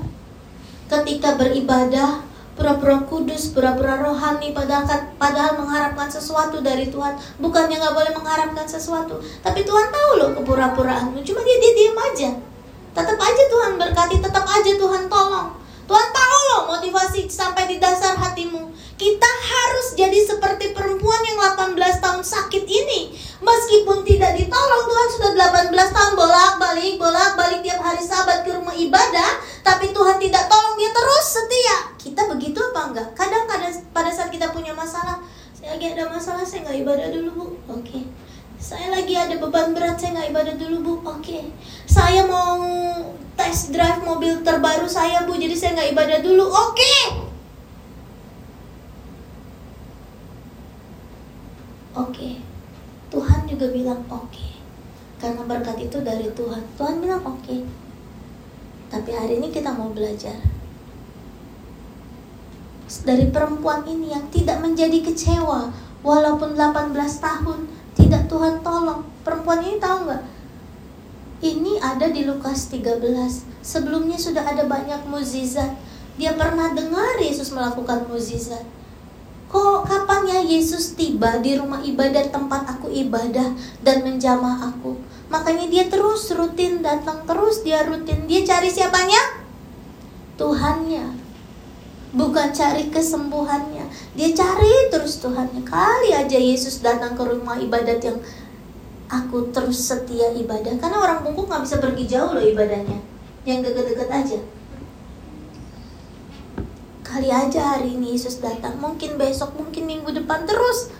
[0.89, 2.23] ketika beribadah
[2.59, 7.15] pura-pura kudus, pura-pura rohani padahal kan, padahal mengharapkan sesuatu dari Tuhan.
[7.39, 11.23] Bukannya nggak boleh mengharapkan sesuatu, tapi Tuhan tahu loh kepura-puraanmu.
[11.23, 12.29] Cuma dia dia diam aja.
[12.91, 15.55] Tetap aja Tuhan berkati, tetap aja Tuhan tolong.
[15.87, 18.69] Tuhan tahu loh motivasi sampai di dasar hatimu.
[18.99, 23.15] Kita harus jadi seperti perempuan yang 18 tahun sakit ini.
[23.39, 25.31] Meskipun tidak ditolong, Tuhan sudah
[25.71, 30.91] 18 tahun bolak-balik, bolak-balik tiap hari sabat ke rumah ibadah, tapi Tuhan tidak tolong, dia
[30.91, 31.77] terus setia.
[31.95, 33.07] Kita begitu apa enggak?
[33.15, 35.23] Kadang-kadang pada saat kita punya masalah,
[35.55, 37.45] saya lagi ada masalah, saya nggak ibadah dulu, Bu.
[37.79, 38.03] Oke.
[38.59, 41.47] saya lagi ada beban berat saya nggak ibadah dulu bu oke okay.
[41.87, 42.59] saya mau
[43.39, 47.28] test drive mobil terbaru saya bu jadi saya nggak ibadah dulu oke okay.
[51.99, 52.33] Oke okay.
[53.11, 54.55] Tuhan juga bilang oke okay.
[55.19, 57.59] karena berkat itu dari Tuhan Tuhan bilang oke okay.
[58.87, 60.39] tapi hari ini kita mau belajar
[63.03, 65.69] dari perempuan ini yang tidak menjadi kecewa
[66.01, 67.59] walaupun 18 tahun
[67.93, 70.23] tidak Tuhan tolong perempuan ini tahu nggak
[71.39, 72.99] ini ada di Lukas 13
[73.61, 75.75] sebelumnya sudah ada banyak mukjizat
[76.19, 78.78] dia pernah dengar Yesus melakukan mukjizat
[79.49, 84.93] kok kapan ya Yesus tiba di rumah ibadah tempat aku ibadah dan menjamah aku?
[85.33, 88.29] Makanya dia terus rutin datang terus dia rutin.
[88.29, 89.41] Dia cari siapanya?
[90.37, 91.17] Tuhannya.
[92.13, 93.89] Bukan cari kesembuhannya.
[94.13, 95.65] Dia cari terus Tuhannya.
[95.65, 98.21] Kali aja Yesus datang ke rumah ibadat yang
[99.09, 100.77] aku terus setia ibadah.
[100.77, 103.01] Karena orang bungkuk nggak bisa pergi jauh loh ibadahnya.
[103.45, 104.39] Yang deket-deket aja
[107.09, 110.93] kali aja hari ini Yesus datang mungkin besok mungkin minggu depan terus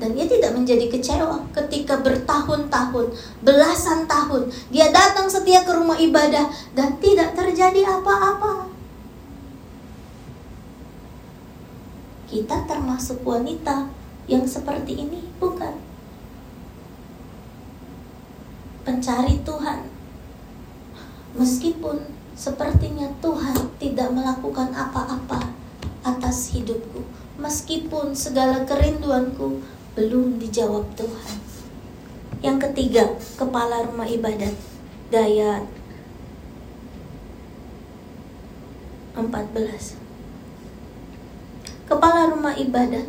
[0.00, 6.48] dan dia tidak menjadi kecewa ketika bertahun-tahun, belasan tahun dia datang setia ke rumah ibadah
[6.72, 8.72] dan tidak terjadi apa-apa.
[12.32, 13.92] kita termasuk wanita
[14.24, 15.76] yang seperti ini, bukan?
[18.88, 19.84] Pencari Tuhan,
[21.36, 22.08] meskipun
[22.42, 25.54] sepertinya Tuhan tidak melakukan apa-apa
[26.02, 27.06] atas hidupku,
[27.38, 29.62] meskipun segala kerinduanku
[29.94, 31.38] belum dijawab Tuhan.
[32.42, 33.04] Yang ketiga,
[33.38, 34.58] kepala rumah ibadat,
[35.12, 35.68] Dayat
[39.12, 40.00] 14
[41.84, 43.04] kepala rumah ibadah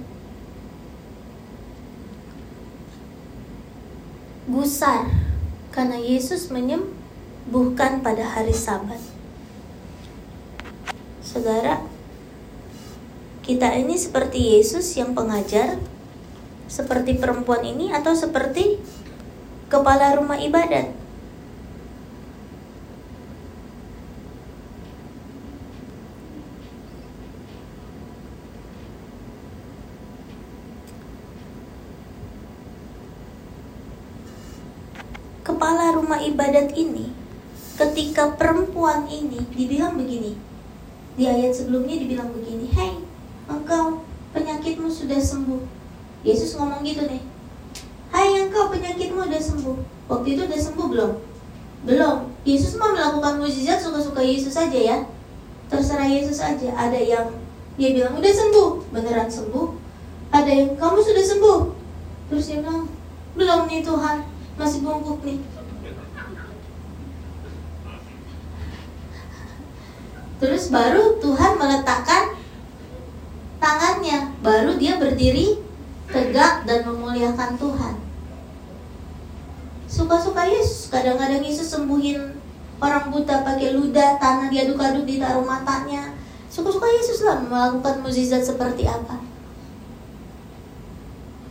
[4.52, 5.08] gusar
[5.72, 9.13] karena Yesus menyembuhkan pada hari Sabat.
[11.34, 11.82] Saudara,
[13.42, 15.82] kita ini seperti Yesus yang pengajar,
[16.70, 18.78] seperti perempuan ini atau seperti
[19.66, 20.94] kepala rumah ibadat.
[35.44, 37.12] kepala rumah ibadat ini
[37.76, 40.53] ketika perempuan ini dibilang begini
[41.14, 42.98] di ayat sebelumnya dibilang begini Hei
[43.46, 44.02] engkau
[44.34, 45.62] penyakitmu sudah sembuh.
[46.24, 47.22] Yesus ngomong gitu nih.
[48.10, 49.78] Hai engkau penyakitmu sudah sembuh.
[50.10, 51.12] Waktu itu udah sembuh belum?
[51.84, 52.18] Belum.
[52.48, 54.98] Yesus mau melakukan mujizat suka-suka Yesus saja ya.
[55.68, 56.70] Terserah Yesus aja.
[56.74, 57.28] Ada yang
[57.76, 59.68] dia bilang udah sembuh Beneran sembuh.
[60.34, 61.60] Ada yang kamu sudah sembuh.
[62.32, 62.90] Terus dia bilang
[63.38, 64.26] belum nih Tuhan.
[64.58, 65.42] Masih bungkuk nih
[70.44, 72.36] terus baru Tuhan meletakkan
[73.64, 74.36] tangannya.
[74.44, 75.64] Baru dia berdiri
[76.12, 77.96] tegak dan memuliakan Tuhan.
[79.88, 80.92] Suka-suka Yesus.
[80.92, 82.36] Kadang-kadang Yesus sembuhin
[82.84, 86.12] orang buta pakai ludah tanah diaduk-aduk ditaruh matanya.
[86.52, 89.24] Suka-suka Yesus lah melakukan mukjizat seperti apa.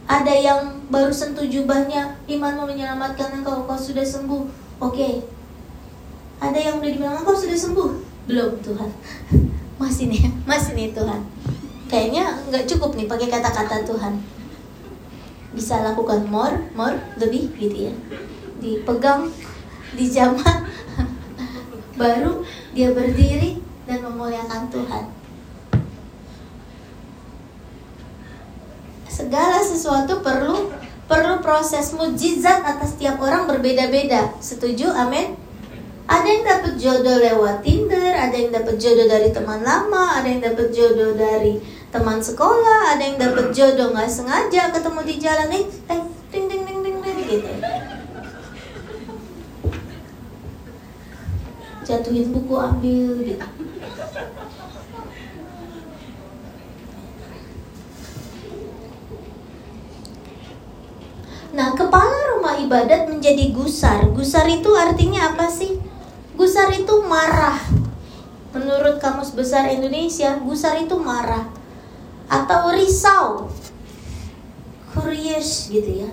[0.05, 0.61] Ada yang
[0.93, 4.45] baru sentuh jubahnya imanmu menyelamatkan engkau kau sudah sembuh.
[4.85, 4.93] Oke.
[4.93, 5.15] Okay.
[6.43, 8.91] ada yang udah dibilang engkau sudah sembuh belum Tuhan.
[9.81, 11.21] Masih nih masih nih Tuhan.
[11.91, 14.23] Kayaknya nggak cukup nih pakai kata-kata Tuhan.
[15.53, 17.95] Bisa lakukan more more lebih gitu ya.
[18.63, 19.29] Dipegang
[19.99, 20.65] dijamah
[22.01, 25.05] baru dia berdiri dan memuliakan Tuhan.
[29.13, 30.73] Segala sesuatu perlu
[31.05, 34.33] perlu proses mujizat atas tiap orang berbeda-beda.
[34.41, 34.89] Setuju?
[34.89, 35.42] Amin.
[36.13, 40.45] Ada yang dapat jodoh lewat Tinder, ada yang dapat jodoh dari teman lama, ada yang
[40.45, 41.57] dapat jodoh dari
[41.89, 46.69] teman sekolah, ada yang dapat jodoh nggak sengaja ketemu di jalan eh, eh ding ding
[46.69, 47.49] ding ding ding gitu.
[51.89, 53.47] Jatuhin buku ambil gitu.
[61.53, 64.09] Nah, kepala rumah ibadat menjadi gusar.
[64.13, 65.92] Gusar itu artinya apa sih?
[66.37, 67.61] Gusar itu marah.
[68.53, 71.49] Menurut Kamus Besar Indonesia, gusar itu marah
[72.29, 73.49] atau risau.
[74.93, 76.11] Curious gitu ya.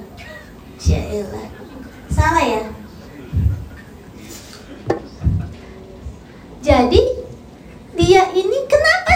[0.79, 1.51] Jailah.
[2.07, 2.63] Salah ya?
[6.59, 7.01] Jadi
[7.95, 9.08] dia ini kenapa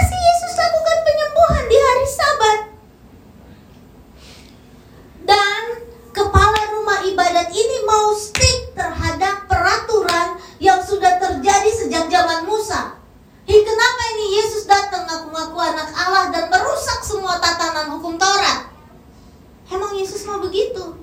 [14.33, 18.73] Yesus datang ngaku-ngaku anak Allah dan merusak semua tatanan hukum Taurat.
[19.69, 20.97] Emang Yesus mau begitu?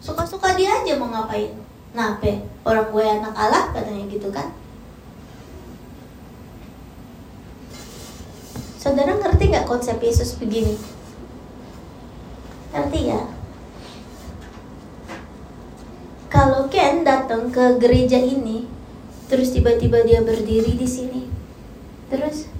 [0.00, 1.52] Suka-suka dia aja mau ngapain.
[1.92, 4.48] Nape orang gue anak Allah katanya gitu kan.
[8.80, 10.74] Saudara ngerti nggak konsep Yesus begini?
[12.72, 13.20] Ngerti ya?
[16.32, 18.64] Kalau Ken datang ke gereja ini,
[19.28, 21.31] terus tiba-tiba dia berdiri di sini,
[22.12, 22.52] terus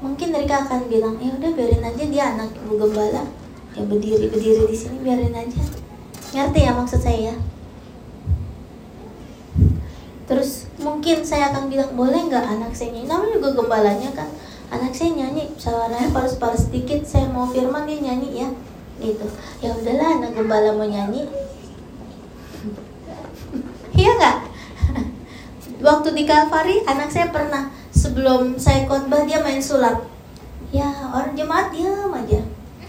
[0.00, 3.28] mungkin mereka akan bilang, ya udah biarin aja dia anak ibu gembala,
[3.76, 5.60] yang berdiri berdiri di sini biarin aja.
[6.32, 7.36] Ngerti ya maksud saya?
[10.26, 13.08] Terus mungkin saya akan bilang boleh nggak anak saya nyanyi?
[13.08, 14.28] Namanya juga gembalanya kan.
[14.66, 17.06] Anak saya nyanyi, suaranya palas-palas sedikit.
[17.06, 18.48] Saya mau firman dia nyanyi ya,
[18.98, 19.26] gitu.
[19.62, 21.24] Ya udahlah, anak gembala mau nyanyi.
[23.96, 24.38] Iya nggak?
[25.88, 27.72] Waktu di Kalvari, anak saya pernah
[28.06, 30.06] sebelum saya khotbah dia main sulap.
[30.70, 32.42] Ya orang jemaat diam aja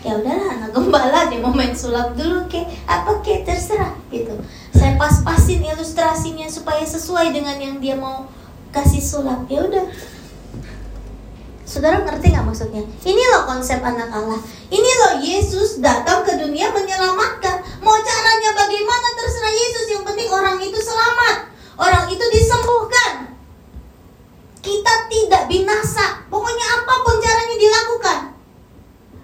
[0.05, 4.39] ya udahlah anak gembala dia mau main sulap dulu ke apa ke terserah gitu
[4.71, 8.29] saya pas-pasin ilustrasinya supaya sesuai dengan yang dia mau
[8.71, 9.85] kasih sulap ya udah
[11.67, 12.79] Saudara ngerti nggak maksudnya?
[12.79, 14.39] Ini loh konsep anak Allah.
[14.71, 17.59] Ini loh Yesus datang ke dunia menyelamatkan.
[17.83, 19.85] Mau caranya bagaimana terserah Yesus.
[19.91, 21.51] Yang penting orang itu selamat.
[21.75, 23.35] Orang itu disembuhkan.
[24.67, 26.27] Kita tidak binasa.
[26.27, 28.19] Pokoknya apa pun caranya dilakukan.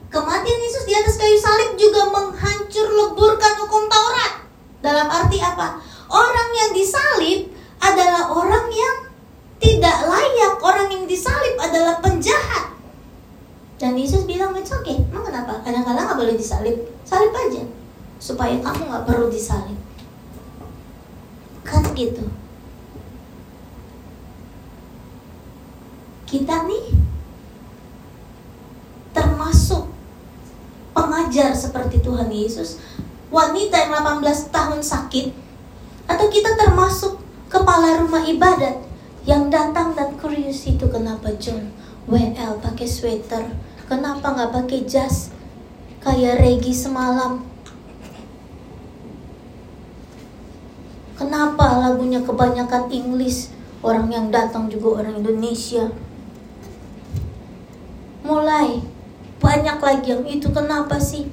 [0.08, 4.48] Kematian Yesus di atas kayu salib juga menghancur leburkan hukum Taurat.
[4.80, 5.84] Dalam arti apa?
[6.08, 7.52] Orang yang disalib
[7.84, 8.96] adalah orang yang
[9.60, 10.56] tidak layak.
[10.64, 12.72] Orang yang disalib adalah penjahat.
[13.76, 14.96] Dan Yesus bilang, it's okay.
[15.12, 15.60] Emang kenapa?
[15.60, 16.88] Kadang-kadang nggak boleh disalib.
[17.04, 17.68] Salib aja.
[18.16, 19.76] Supaya kamu nggak perlu disalib.
[21.68, 22.32] Kan gitu.
[26.34, 26.90] Kita nih
[29.14, 29.86] termasuk
[30.98, 32.82] pengajar seperti Tuhan Yesus,
[33.30, 35.30] wanita yang 18 tahun sakit,
[36.10, 37.22] atau kita termasuk
[37.54, 38.82] kepala rumah ibadat
[39.30, 41.70] yang datang dan kurius itu kenapa John
[42.10, 43.54] WL pakai sweater,
[43.86, 45.30] kenapa nggak pakai jas
[46.02, 47.46] kayak Regi semalam?
[51.14, 53.54] Kenapa lagunya kebanyakan English,
[53.86, 55.94] orang yang datang juga orang Indonesia?
[58.24, 58.80] Mulai
[59.44, 61.28] banyak lagi yang itu kenapa sih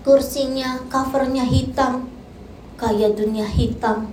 [0.00, 2.08] kursinya covernya hitam
[2.80, 4.08] kayak dunia hitam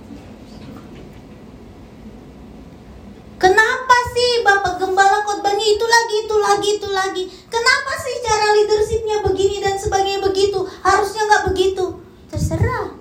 [3.42, 7.24] Kenapa sih Bapak Gembala khotbahnya itu lagi, itu lagi, itu lagi?
[7.50, 10.62] Kenapa sih cara leadershipnya begini dan sebagainya begitu?
[10.78, 11.98] Harusnya nggak begitu.
[12.30, 12.94] Terserah.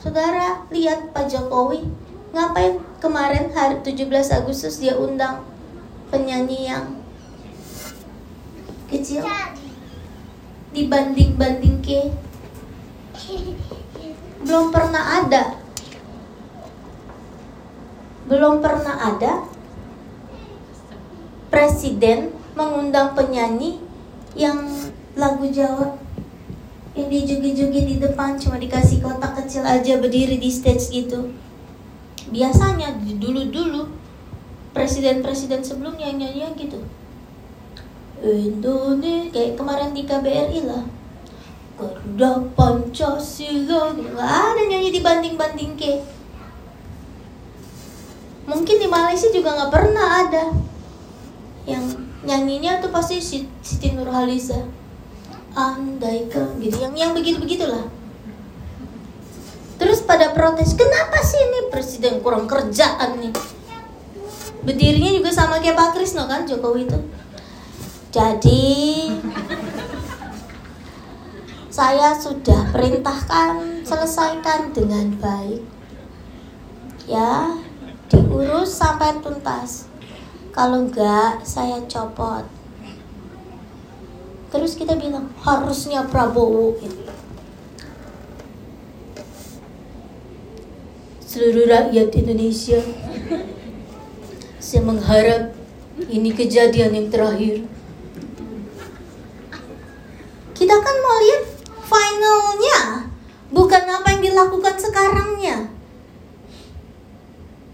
[0.00, 1.84] Saudara, lihat Pak Jokowi.
[2.32, 5.44] Ngapain kemarin hari 17 Agustus dia undang
[6.12, 7.00] penyanyi yang
[8.92, 9.24] kecil.
[10.76, 12.12] Dibanding-banding ke.
[14.44, 15.56] Belum pernah ada.
[18.28, 19.48] Belum pernah ada
[21.52, 23.80] presiden mengundang penyanyi
[24.32, 24.64] yang
[25.12, 26.00] lagu Jawa
[26.92, 31.32] yang joget-joget di depan cuma dikasih kotak kecil aja berdiri di stage gitu.
[32.32, 33.88] Biasanya dulu-dulu
[34.72, 36.80] presiden-presiden sebelumnya yang nyanyi gitu.
[38.22, 40.84] Indonesia kayak kemarin di KBRI lah.
[41.76, 43.92] Garuda Pancasila.
[44.18, 45.92] Ada nyanyi dibanding-banding ke
[48.42, 50.44] mungkin di Malaysia juga nggak pernah ada.
[51.66, 54.66] Yang nyanyinya tuh pasti Siti Nurhaliza.
[55.52, 57.84] Andaikan gitu yang yang begitu begitulah
[59.82, 63.34] terus pada protes kenapa sih ini presiden kurang kerjaan nih
[64.62, 66.98] berdirinya juga sama kayak Pak Krisno kan Jokowi itu.
[68.12, 68.72] Jadi
[71.72, 75.62] saya sudah perintahkan selesaikan dengan baik.
[77.06, 77.58] Ya
[78.08, 79.90] diurus sampai tuntas.
[80.52, 82.44] Kalau enggak saya copot.
[84.52, 86.76] Terus kita bilang harusnya Prabowo.
[86.76, 87.12] Gitu.
[91.32, 92.76] seluruh rakyat Indonesia
[94.62, 95.50] saya mengharap
[96.06, 97.66] ini kejadian yang terakhir.
[100.54, 101.42] Kita kan mau lihat
[101.82, 102.78] finalnya,
[103.50, 105.66] bukan apa yang dilakukan sekarangnya.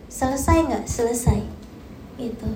[0.09, 0.85] Selesai nggak?
[0.89, 1.45] Selesai.
[2.17, 2.49] Gitu.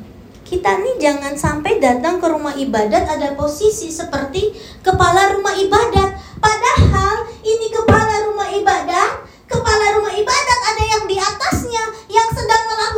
[0.48, 6.16] Kita nih jangan sampai datang ke rumah ibadat ada posisi seperti kepala rumah ibadat.
[6.40, 12.88] Padahal ini kepala rumah ibadat kepala rumah ibadat ada yang di atasnya yang sedang Allah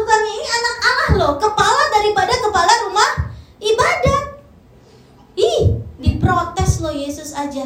[1.25, 4.25] loh, kepala daripada kepala rumah ibadat.
[5.41, 7.64] Ih, diprotes loh Yesus aja.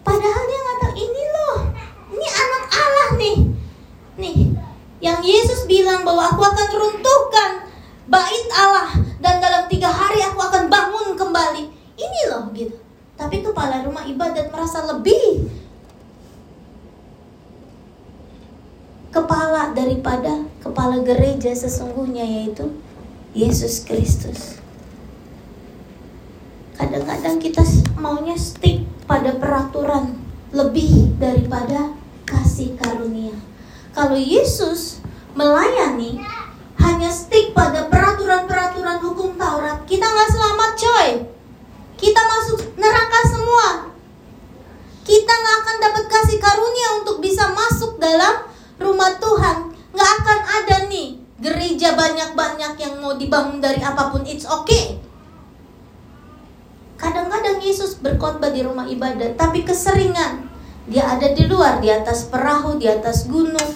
[0.00, 1.56] Padahal dia ngatain ini loh,
[2.16, 3.36] ini anak Allah nih.
[4.16, 4.38] Nih,
[5.04, 7.50] yang Yesus bilang bahwa aku akan runtuhkan
[8.08, 11.64] bait Allah dan dalam tiga hari aku akan bangun kembali.
[11.94, 12.80] Ini loh gitu.
[13.14, 15.46] Tapi kepala rumah ibadat merasa lebih
[19.14, 22.66] kepala daripada kepala gereja sesungguhnya yaitu
[23.30, 24.58] Yesus Kristus.
[26.74, 27.62] Kadang-kadang kita
[27.94, 30.18] maunya stick pada peraturan
[30.50, 31.94] lebih daripada
[32.26, 33.38] kasih karunia.
[33.94, 34.98] Kalau Yesus
[35.38, 36.18] melayani
[36.82, 41.10] hanya stick pada peraturan-peraturan hukum Taurat, kita nggak selamat coy.
[41.94, 43.66] Kita masuk neraka semua.
[45.06, 49.70] Kita nggak akan dapat kasih karunia untuk bisa masuk dalam rumah Tuhan.
[49.94, 54.26] Nggak akan ada nih gereja banyak-banyak yang mau dibangun dari apa pun.
[54.26, 54.98] It's okay.
[56.98, 60.48] Kadang-kadang Yesus berkhotbah di rumah ibadat, tapi keseringan
[60.84, 63.72] dia ada di luar, di atas perahu, di atas gunung,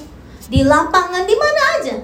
[0.49, 1.96] di lapangan, di mana aja.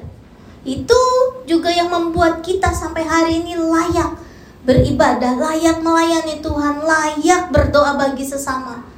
[0.64, 1.00] Itu
[1.44, 4.16] juga yang membuat kita sampai hari ini layak
[4.64, 8.93] beribadah, layak melayani Tuhan, layak berdoa bagi sesama.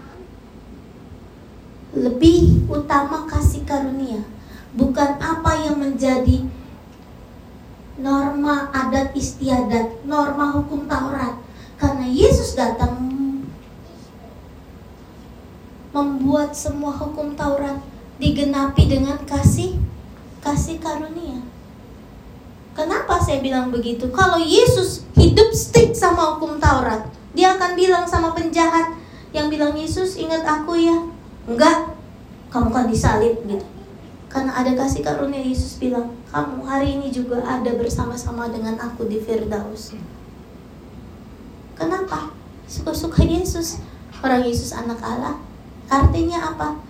[1.96, 4.20] Lebih utama kasih karunia,
[4.76, 6.44] bukan apa yang menjadi
[7.96, 11.40] norma adat istiadat, norma hukum Taurat.
[11.80, 13.00] Karena Yesus datang
[15.96, 17.80] membuat semua hukum Taurat
[18.20, 19.80] digenapi dengan kasih
[20.44, 21.40] kasih karunia.
[22.76, 24.12] Kenapa saya bilang begitu?
[24.12, 28.92] Kalau Yesus hidup stick sama hukum Taurat, dia akan bilang sama penjahat
[29.32, 31.15] yang bilang Yesus ingat aku ya.
[31.46, 31.94] Enggak,
[32.50, 33.66] kamu kan disalib gitu.
[34.26, 39.22] Karena ada kasih karunia Yesus bilang, kamu hari ini juga ada bersama-sama dengan aku di
[39.22, 39.94] Firdaus.
[41.78, 42.34] Kenapa?
[42.66, 43.78] Suka-suka Yesus.
[44.20, 45.38] Orang Yesus anak Allah.
[45.86, 46.82] Artinya apa?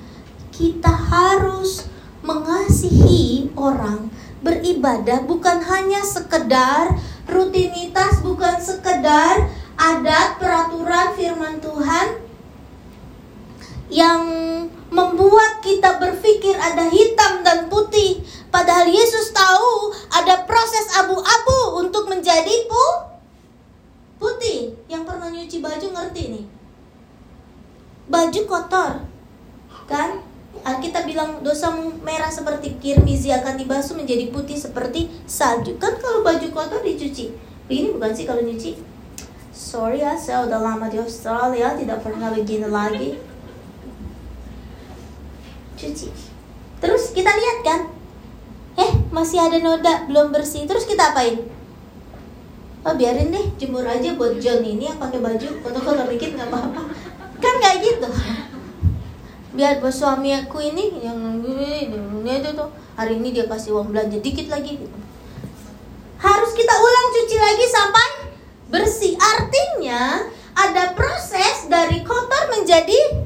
[0.48, 1.84] Kita harus
[2.24, 4.08] mengasihi orang
[4.40, 6.96] beribadah bukan hanya sekedar
[7.28, 12.24] rutinitas, bukan sekedar adat, peraturan firman Tuhan
[13.92, 14.35] yang
[15.86, 18.18] kita berpikir ada hitam dan putih.
[18.50, 22.86] Padahal Yesus tahu ada proses abu-abu untuk menjadi pu
[24.18, 24.74] putih.
[24.90, 26.44] Yang pernah nyuci baju ngerti nih.
[28.10, 29.06] Baju kotor,
[29.86, 30.26] kan?
[30.66, 35.78] Alkitab bilang dosamu merah seperti kirmizi akan dibasuh menjadi putih seperti salju.
[35.78, 37.30] Kan kalau baju kotor dicuci.
[37.70, 38.74] Begini bukan sih kalau nyuci?
[39.54, 43.14] Sorry ya, saya udah lama di Australia, tidak pernah begini lagi.
[45.76, 46.08] Cuci.
[46.80, 47.80] Terus kita lihat kan?
[48.76, 50.64] Eh, masih ada noda, belum bersih.
[50.64, 51.44] Terus kita apain?
[52.86, 56.82] Oh, biarin deh, jemur aja buat John ini yang pakai baju kotor-kotor dikit nggak apa-apa.
[57.42, 58.08] Kan kayak gitu
[59.56, 64.20] biar bos suami aku ini yang ini itu tuh hari ini dia kasih uang belanja
[64.20, 64.76] dikit lagi
[66.20, 68.08] harus kita ulang cuci lagi sampai
[68.68, 73.24] bersih artinya ada proses dari kotor menjadi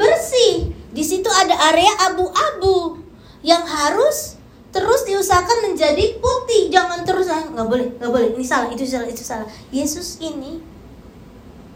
[0.00, 3.04] bersih di situ ada area abu-abu
[3.44, 4.40] yang harus
[4.72, 8.28] terus diusahakan menjadi putih jangan terus ah, nggak boleh nggak boleh.
[8.32, 9.44] Ini salah itu salah itu salah.
[9.68, 10.64] Yesus ini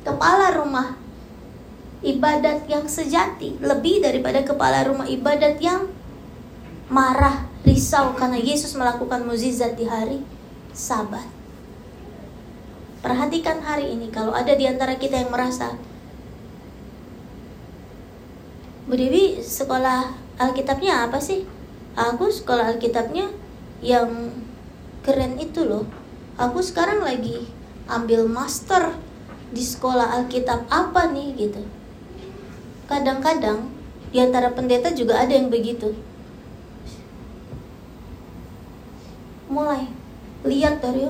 [0.00, 0.96] kepala rumah
[2.00, 5.92] ibadat yang sejati lebih daripada kepala rumah ibadat yang
[6.88, 10.24] marah, risau karena Yesus melakukan mukjizat di hari
[10.72, 11.28] Sabat.
[13.04, 15.76] Perhatikan hari ini kalau ada di antara kita yang merasa
[18.90, 21.46] Bu Dewi sekolah Alkitabnya apa sih?
[21.94, 23.30] Aku sekolah Alkitabnya
[23.78, 24.34] yang
[25.06, 25.86] keren itu loh.
[26.34, 27.46] Aku sekarang lagi
[27.86, 28.98] ambil master
[29.54, 31.62] di sekolah Alkitab apa nih gitu
[32.90, 33.70] kadang-kadang
[34.10, 35.94] di antara pendeta juga ada yang begitu.
[39.46, 39.86] Mulai
[40.42, 41.06] lihat dari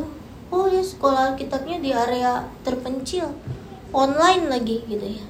[0.52, 3.32] oh ya sekolah Alkitabnya di area terpencil,
[3.96, 5.24] online lagi gitu ya.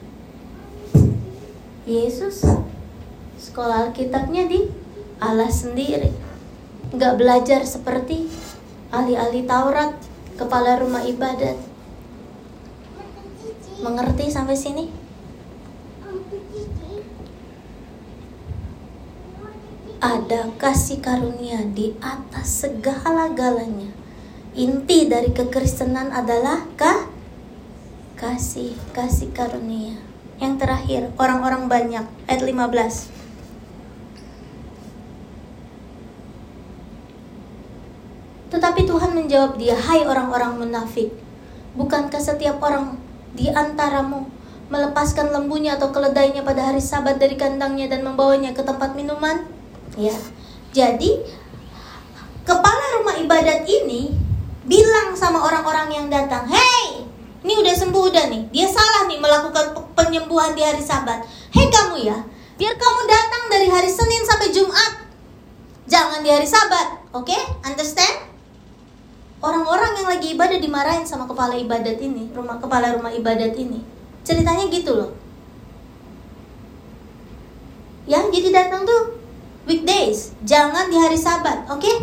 [1.88, 2.44] Yesus
[3.40, 4.68] sekolah Alkitabnya di
[5.20, 6.12] Allah sendiri.
[6.92, 8.28] Nggak belajar seperti
[8.92, 9.94] ahli-ahli Taurat,
[10.36, 11.56] kepala rumah ibadat.
[13.80, 15.00] Mengerti sampai sini?
[20.00, 23.92] ada kasih karunia di atas segala-galanya.
[24.56, 27.06] Inti dari kekristenan adalah kah?
[28.16, 30.09] kasih, kasih karunia.
[30.40, 33.12] Yang terakhir, orang-orang banyak, ayat 15.
[38.50, 41.12] Tetapi Tuhan menjawab dia, "Hai orang-orang munafik,
[41.76, 42.98] bukankah setiap orang
[43.36, 44.26] di antaramu
[44.72, 49.44] melepaskan lembunya atau keledainya pada hari Sabat dari kandangnya dan membawanya ke tempat minuman?"
[49.94, 50.16] Ya,
[50.70, 51.18] Jadi
[52.46, 54.14] kepala rumah ibadat ini
[54.64, 57.10] bilang sama orang-orang yang datang, "Hei,
[57.42, 58.42] ini udah sembuh udah nih.
[58.54, 61.20] Dia salah nih melakukan penyembuhan di hari Sabat.
[61.52, 62.16] Hei kamu ya,
[62.56, 64.92] biar kamu datang dari hari Senin sampai Jumat.
[65.84, 67.04] Jangan di hari Sabat.
[67.12, 67.34] Oke?
[67.34, 67.40] Okay?
[67.66, 68.32] Understand?
[69.40, 73.80] Orang-orang yang lagi ibadah dimarahin sama kepala ibadat ini, rumah kepala rumah ibadat ini.
[74.24, 75.10] Ceritanya gitu loh.
[78.08, 79.16] Ya, jadi datang tuh
[79.64, 81.80] weekdays, jangan di hari Sabat, oke?
[81.80, 81.96] Okay?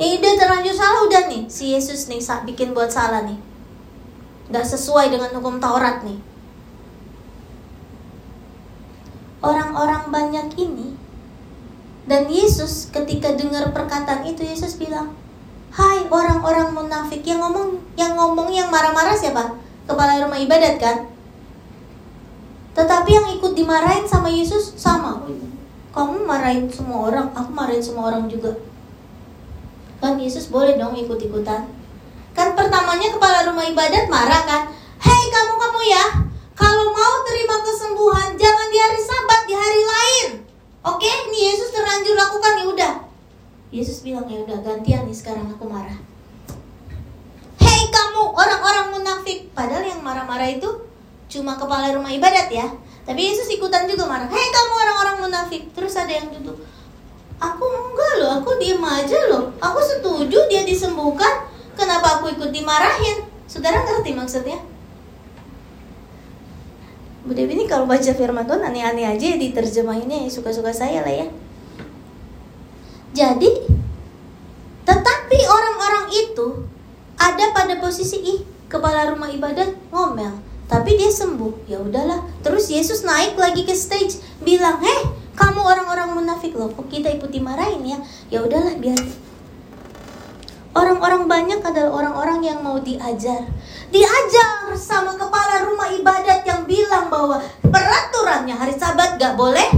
[0.00, 3.36] Nih udah terlanjur salah udah nih si Yesus nih bikin buat salah nih.
[4.48, 6.31] Gak sesuai dengan hukum Taurat nih.
[9.42, 10.94] Orang-orang banyak ini
[12.06, 15.14] dan Yesus ketika dengar perkataan itu Yesus bilang,
[15.74, 19.58] "Hai orang-orang munafik yang ngomong yang ngomong yang marah-marah siapa?
[19.86, 21.10] Kepala rumah ibadat kan?
[22.72, 25.22] Tetapi yang ikut dimarahin sama Yesus sama.
[25.92, 28.56] Kamu marahin semua orang, aku marahin semua orang juga.
[30.00, 31.68] Kan Yesus boleh dong ikut-ikutan.
[32.32, 34.62] Kan pertamanya kepala rumah ibadat marah kan?
[35.04, 36.04] Hei kamu-kamu ya,
[36.52, 40.28] kalau mau terima kesembuhan jangan di hari sabat, di hari lain.
[40.82, 42.92] Oke, ini Yesus terlanjur lakukan ya udah.
[43.72, 45.96] Yesus bilang ya udah gantian nih sekarang aku marah.
[47.62, 50.68] Hei kamu orang-orang munafik, padahal yang marah-marah itu
[51.32, 52.68] cuma kepala rumah ibadat ya.
[53.02, 54.28] Tapi Yesus ikutan juga marah.
[54.28, 55.62] Hei kamu orang-orang munafik.
[55.72, 56.60] Terus ada yang duduk.
[57.42, 59.50] Aku enggak loh, aku diem aja loh.
[59.58, 61.50] Aku setuju dia disembuhkan.
[61.74, 63.26] Kenapa aku ikut dimarahin?
[63.50, 64.60] Saudara ngerti maksudnya?
[67.22, 71.14] Bu Dewi ini kalau baca firman Tuhan aneh-aneh aja ya diterjemahinnya ya suka-suka saya lah
[71.14, 71.26] ya.
[73.12, 73.50] Jadi,
[74.82, 76.66] tetapi orang-orang itu
[77.14, 80.42] ada pada posisi ih kepala rumah ibadat ngomel.
[80.66, 81.68] Tapi dia sembuh.
[81.68, 82.24] Ya udahlah.
[82.40, 86.72] Terus Yesus naik lagi ke stage bilang heh kamu orang-orang munafik loh.
[86.72, 87.98] Kok kita ikut dimarahin ya?
[88.32, 88.96] Ya udahlah biar.
[90.72, 93.44] Orang-orang banyak adalah orang-orang yang mau diajar
[93.92, 99.68] diajar sama kepala rumah ibadat yang bilang bahwa peraturannya hari sabat gak boleh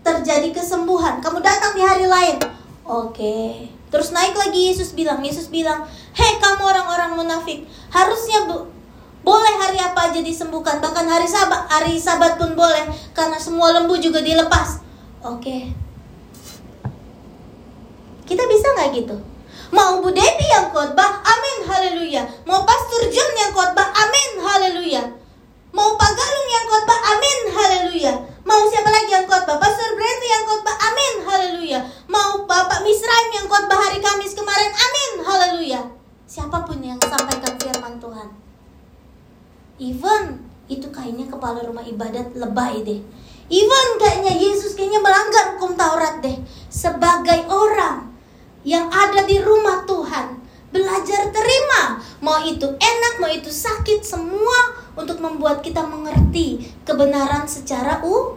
[0.00, 2.40] terjadi kesembuhan kamu datang di hari lain
[2.88, 5.84] oke terus naik lagi Yesus bilang Yesus bilang
[6.16, 8.80] hei kamu orang-orang munafik harusnya bu
[9.20, 14.00] boleh hari apa aja disembuhkan, bahkan hari sabat, hari sabat pun boleh karena semua lembu
[14.00, 14.80] juga dilepas.
[15.20, 15.76] Oke.
[18.24, 19.16] Kita bisa nggak gitu?
[19.70, 22.22] Mau Bu Devi yang khotbah, amin haleluya.
[22.46, 25.02] Mau Pastor John yang khotbah, amin haleluya.
[25.70, 28.12] Mau Pak Galung yang khotbah, amin haleluya.
[28.42, 29.56] Mau siapa lagi yang khotbah?
[29.62, 31.78] Pastor Brandy yang khotbah, amin haleluya.
[32.10, 35.80] Mau Bapak Misraim yang khotbah hari Kamis kemarin, amin haleluya.
[36.26, 38.40] Siapa pun yang sampaikan firman Tuhan
[39.80, 43.00] even itu kayaknya kepala rumah ibadat lebay deh.
[43.50, 46.38] Even kayaknya Yesus kayaknya melanggar hukum Taurat deh.
[46.70, 48.09] Sebagai orang
[48.66, 50.36] yang ada di rumah Tuhan,
[50.70, 51.98] belajar terima.
[52.20, 58.36] Mau itu enak, mau itu sakit, semua untuk membuat kita mengerti kebenaran secara u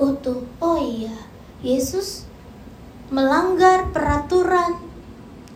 [0.00, 0.42] utuh.
[0.58, 1.14] Oh iya,
[1.60, 2.24] Yesus
[3.12, 4.80] melanggar peraturan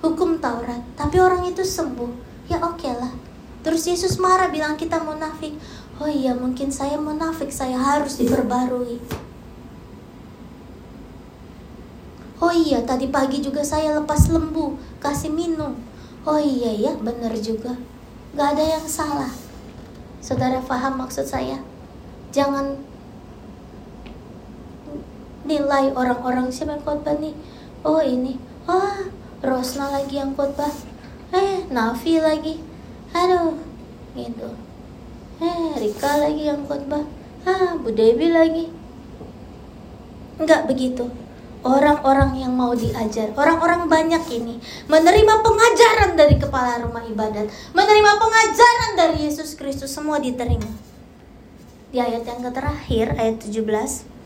[0.05, 2.29] hukum Taurat, tapi orang itu sembuh.
[2.47, 3.11] Ya oke okay lah,
[3.67, 5.59] Terus Yesus marah bilang kita munafik.
[5.99, 9.26] Oh iya mungkin saya munafik, saya harus diperbarui.
[12.37, 15.77] Oh iya tadi pagi juga saya lepas lembu, kasih minum.
[16.27, 17.73] Oh iya ya benar juga.
[18.37, 19.33] Gak ada yang salah.
[20.21, 21.63] Saudara paham maksud saya?
[22.35, 22.77] Jangan
[25.47, 27.33] nilai orang-orang siapa yang khotbah nih.
[27.87, 28.37] Oh ini,
[28.69, 29.09] ah
[29.41, 30.73] Rosna lagi yang khotbah.
[31.33, 32.77] Eh, Nafi lagi
[33.17, 33.57] aduh
[34.17, 34.49] gitu
[35.41, 37.05] eh Rika lagi yang khotbah
[37.49, 38.67] ah Bu Dewi lagi
[40.37, 41.09] Enggak begitu
[41.65, 43.33] orang-orang yang mau diajar.
[43.33, 50.21] Orang-orang banyak ini menerima pengajaran dari kepala rumah ibadat menerima pengajaran dari Yesus Kristus semua
[50.21, 50.69] diterima.
[51.95, 54.17] Di ayat yang terakhir ayat 17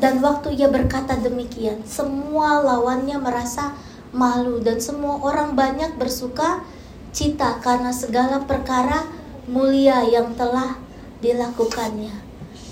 [0.00, 3.76] Dan waktu ia berkata demikian, semua lawannya merasa
[4.16, 6.64] malu dan semua orang banyak bersuka
[7.12, 9.04] cita karena segala perkara
[9.44, 10.80] mulia yang telah
[11.20, 12.16] dilakukannya.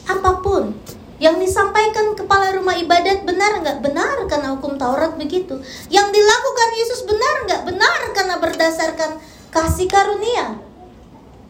[0.08, 0.72] Apa pun
[1.18, 3.82] yang disampaikan kepala rumah ibadat benar nggak?
[3.82, 5.58] Benar karena hukum Taurat begitu.
[5.90, 7.62] Yang dilakukan Yesus benar nggak?
[7.66, 9.18] Benar karena berdasarkan
[9.50, 10.62] kasih karunia.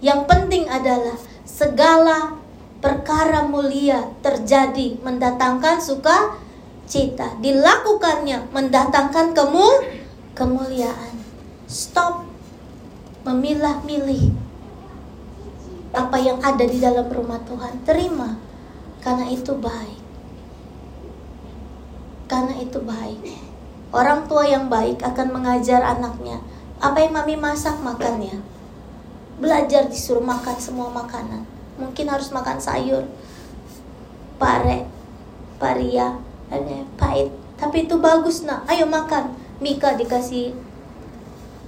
[0.00, 2.40] Yang penting adalah segala
[2.80, 6.38] perkara mulia terjadi mendatangkan suka
[6.88, 9.84] cita dilakukannya mendatangkan kemul
[10.32, 11.20] kemuliaan.
[11.68, 12.24] Stop
[13.28, 14.32] memilah-milih
[15.92, 17.84] apa yang ada di dalam rumah Tuhan.
[17.84, 18.47] Terima
[19.00, 20.08] karena itu baik
[22.28, 23.18] karena itu baik.
[23.88, 26.44] Orang tua yang baik akan mengajar anaknya
[26.78, 28.44] apa yang mami masak makannya.
[29.40, 31.48] Belajar disuruh makan semua makanan.
[31.80, 33.08] Mungkin harus makan sayur,
[34.36, 34.84] pare,
[35.56, 36.20] paria,
[37.00, 37.32] pahit.
[37.56, 38.68] Tapi itu bagus nak.
[38.68, 39.34] Ayo makan.
[39.58, 40.54] Mika dikasih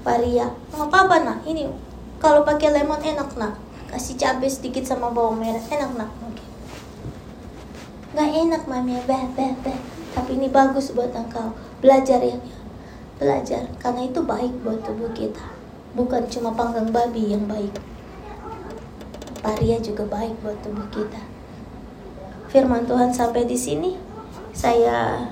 [0.07, 0.53] paria.
[0.70, 1.39] Mau apa apa nak?
[1.43, 1.66] Ini
[2.20, 3.59] kalau pakai lemon enak nak.
[3.91, 6.11] Kasih cabai sedikit sama bawang merah enak nak.
[8.11, 8.18] Oke.
[8.18, 9.78] Gak enak mami beh beh beh.
[10.11, 11.54] Tapi ini bagus buat engkau.
[11.78, 12.34] Belajar ya.
[13.22, 15.46] Belajar karena itu baik buat tubuh kita.
[15.94, 17.70] Bukan cuma panggang babi yang baik.
[19.40, 21.22] Paria juga baik buat tubuh kita.
[22.50, 23.94] Firman Tuhan sampai di sini.
[24.50, 25.30] Saya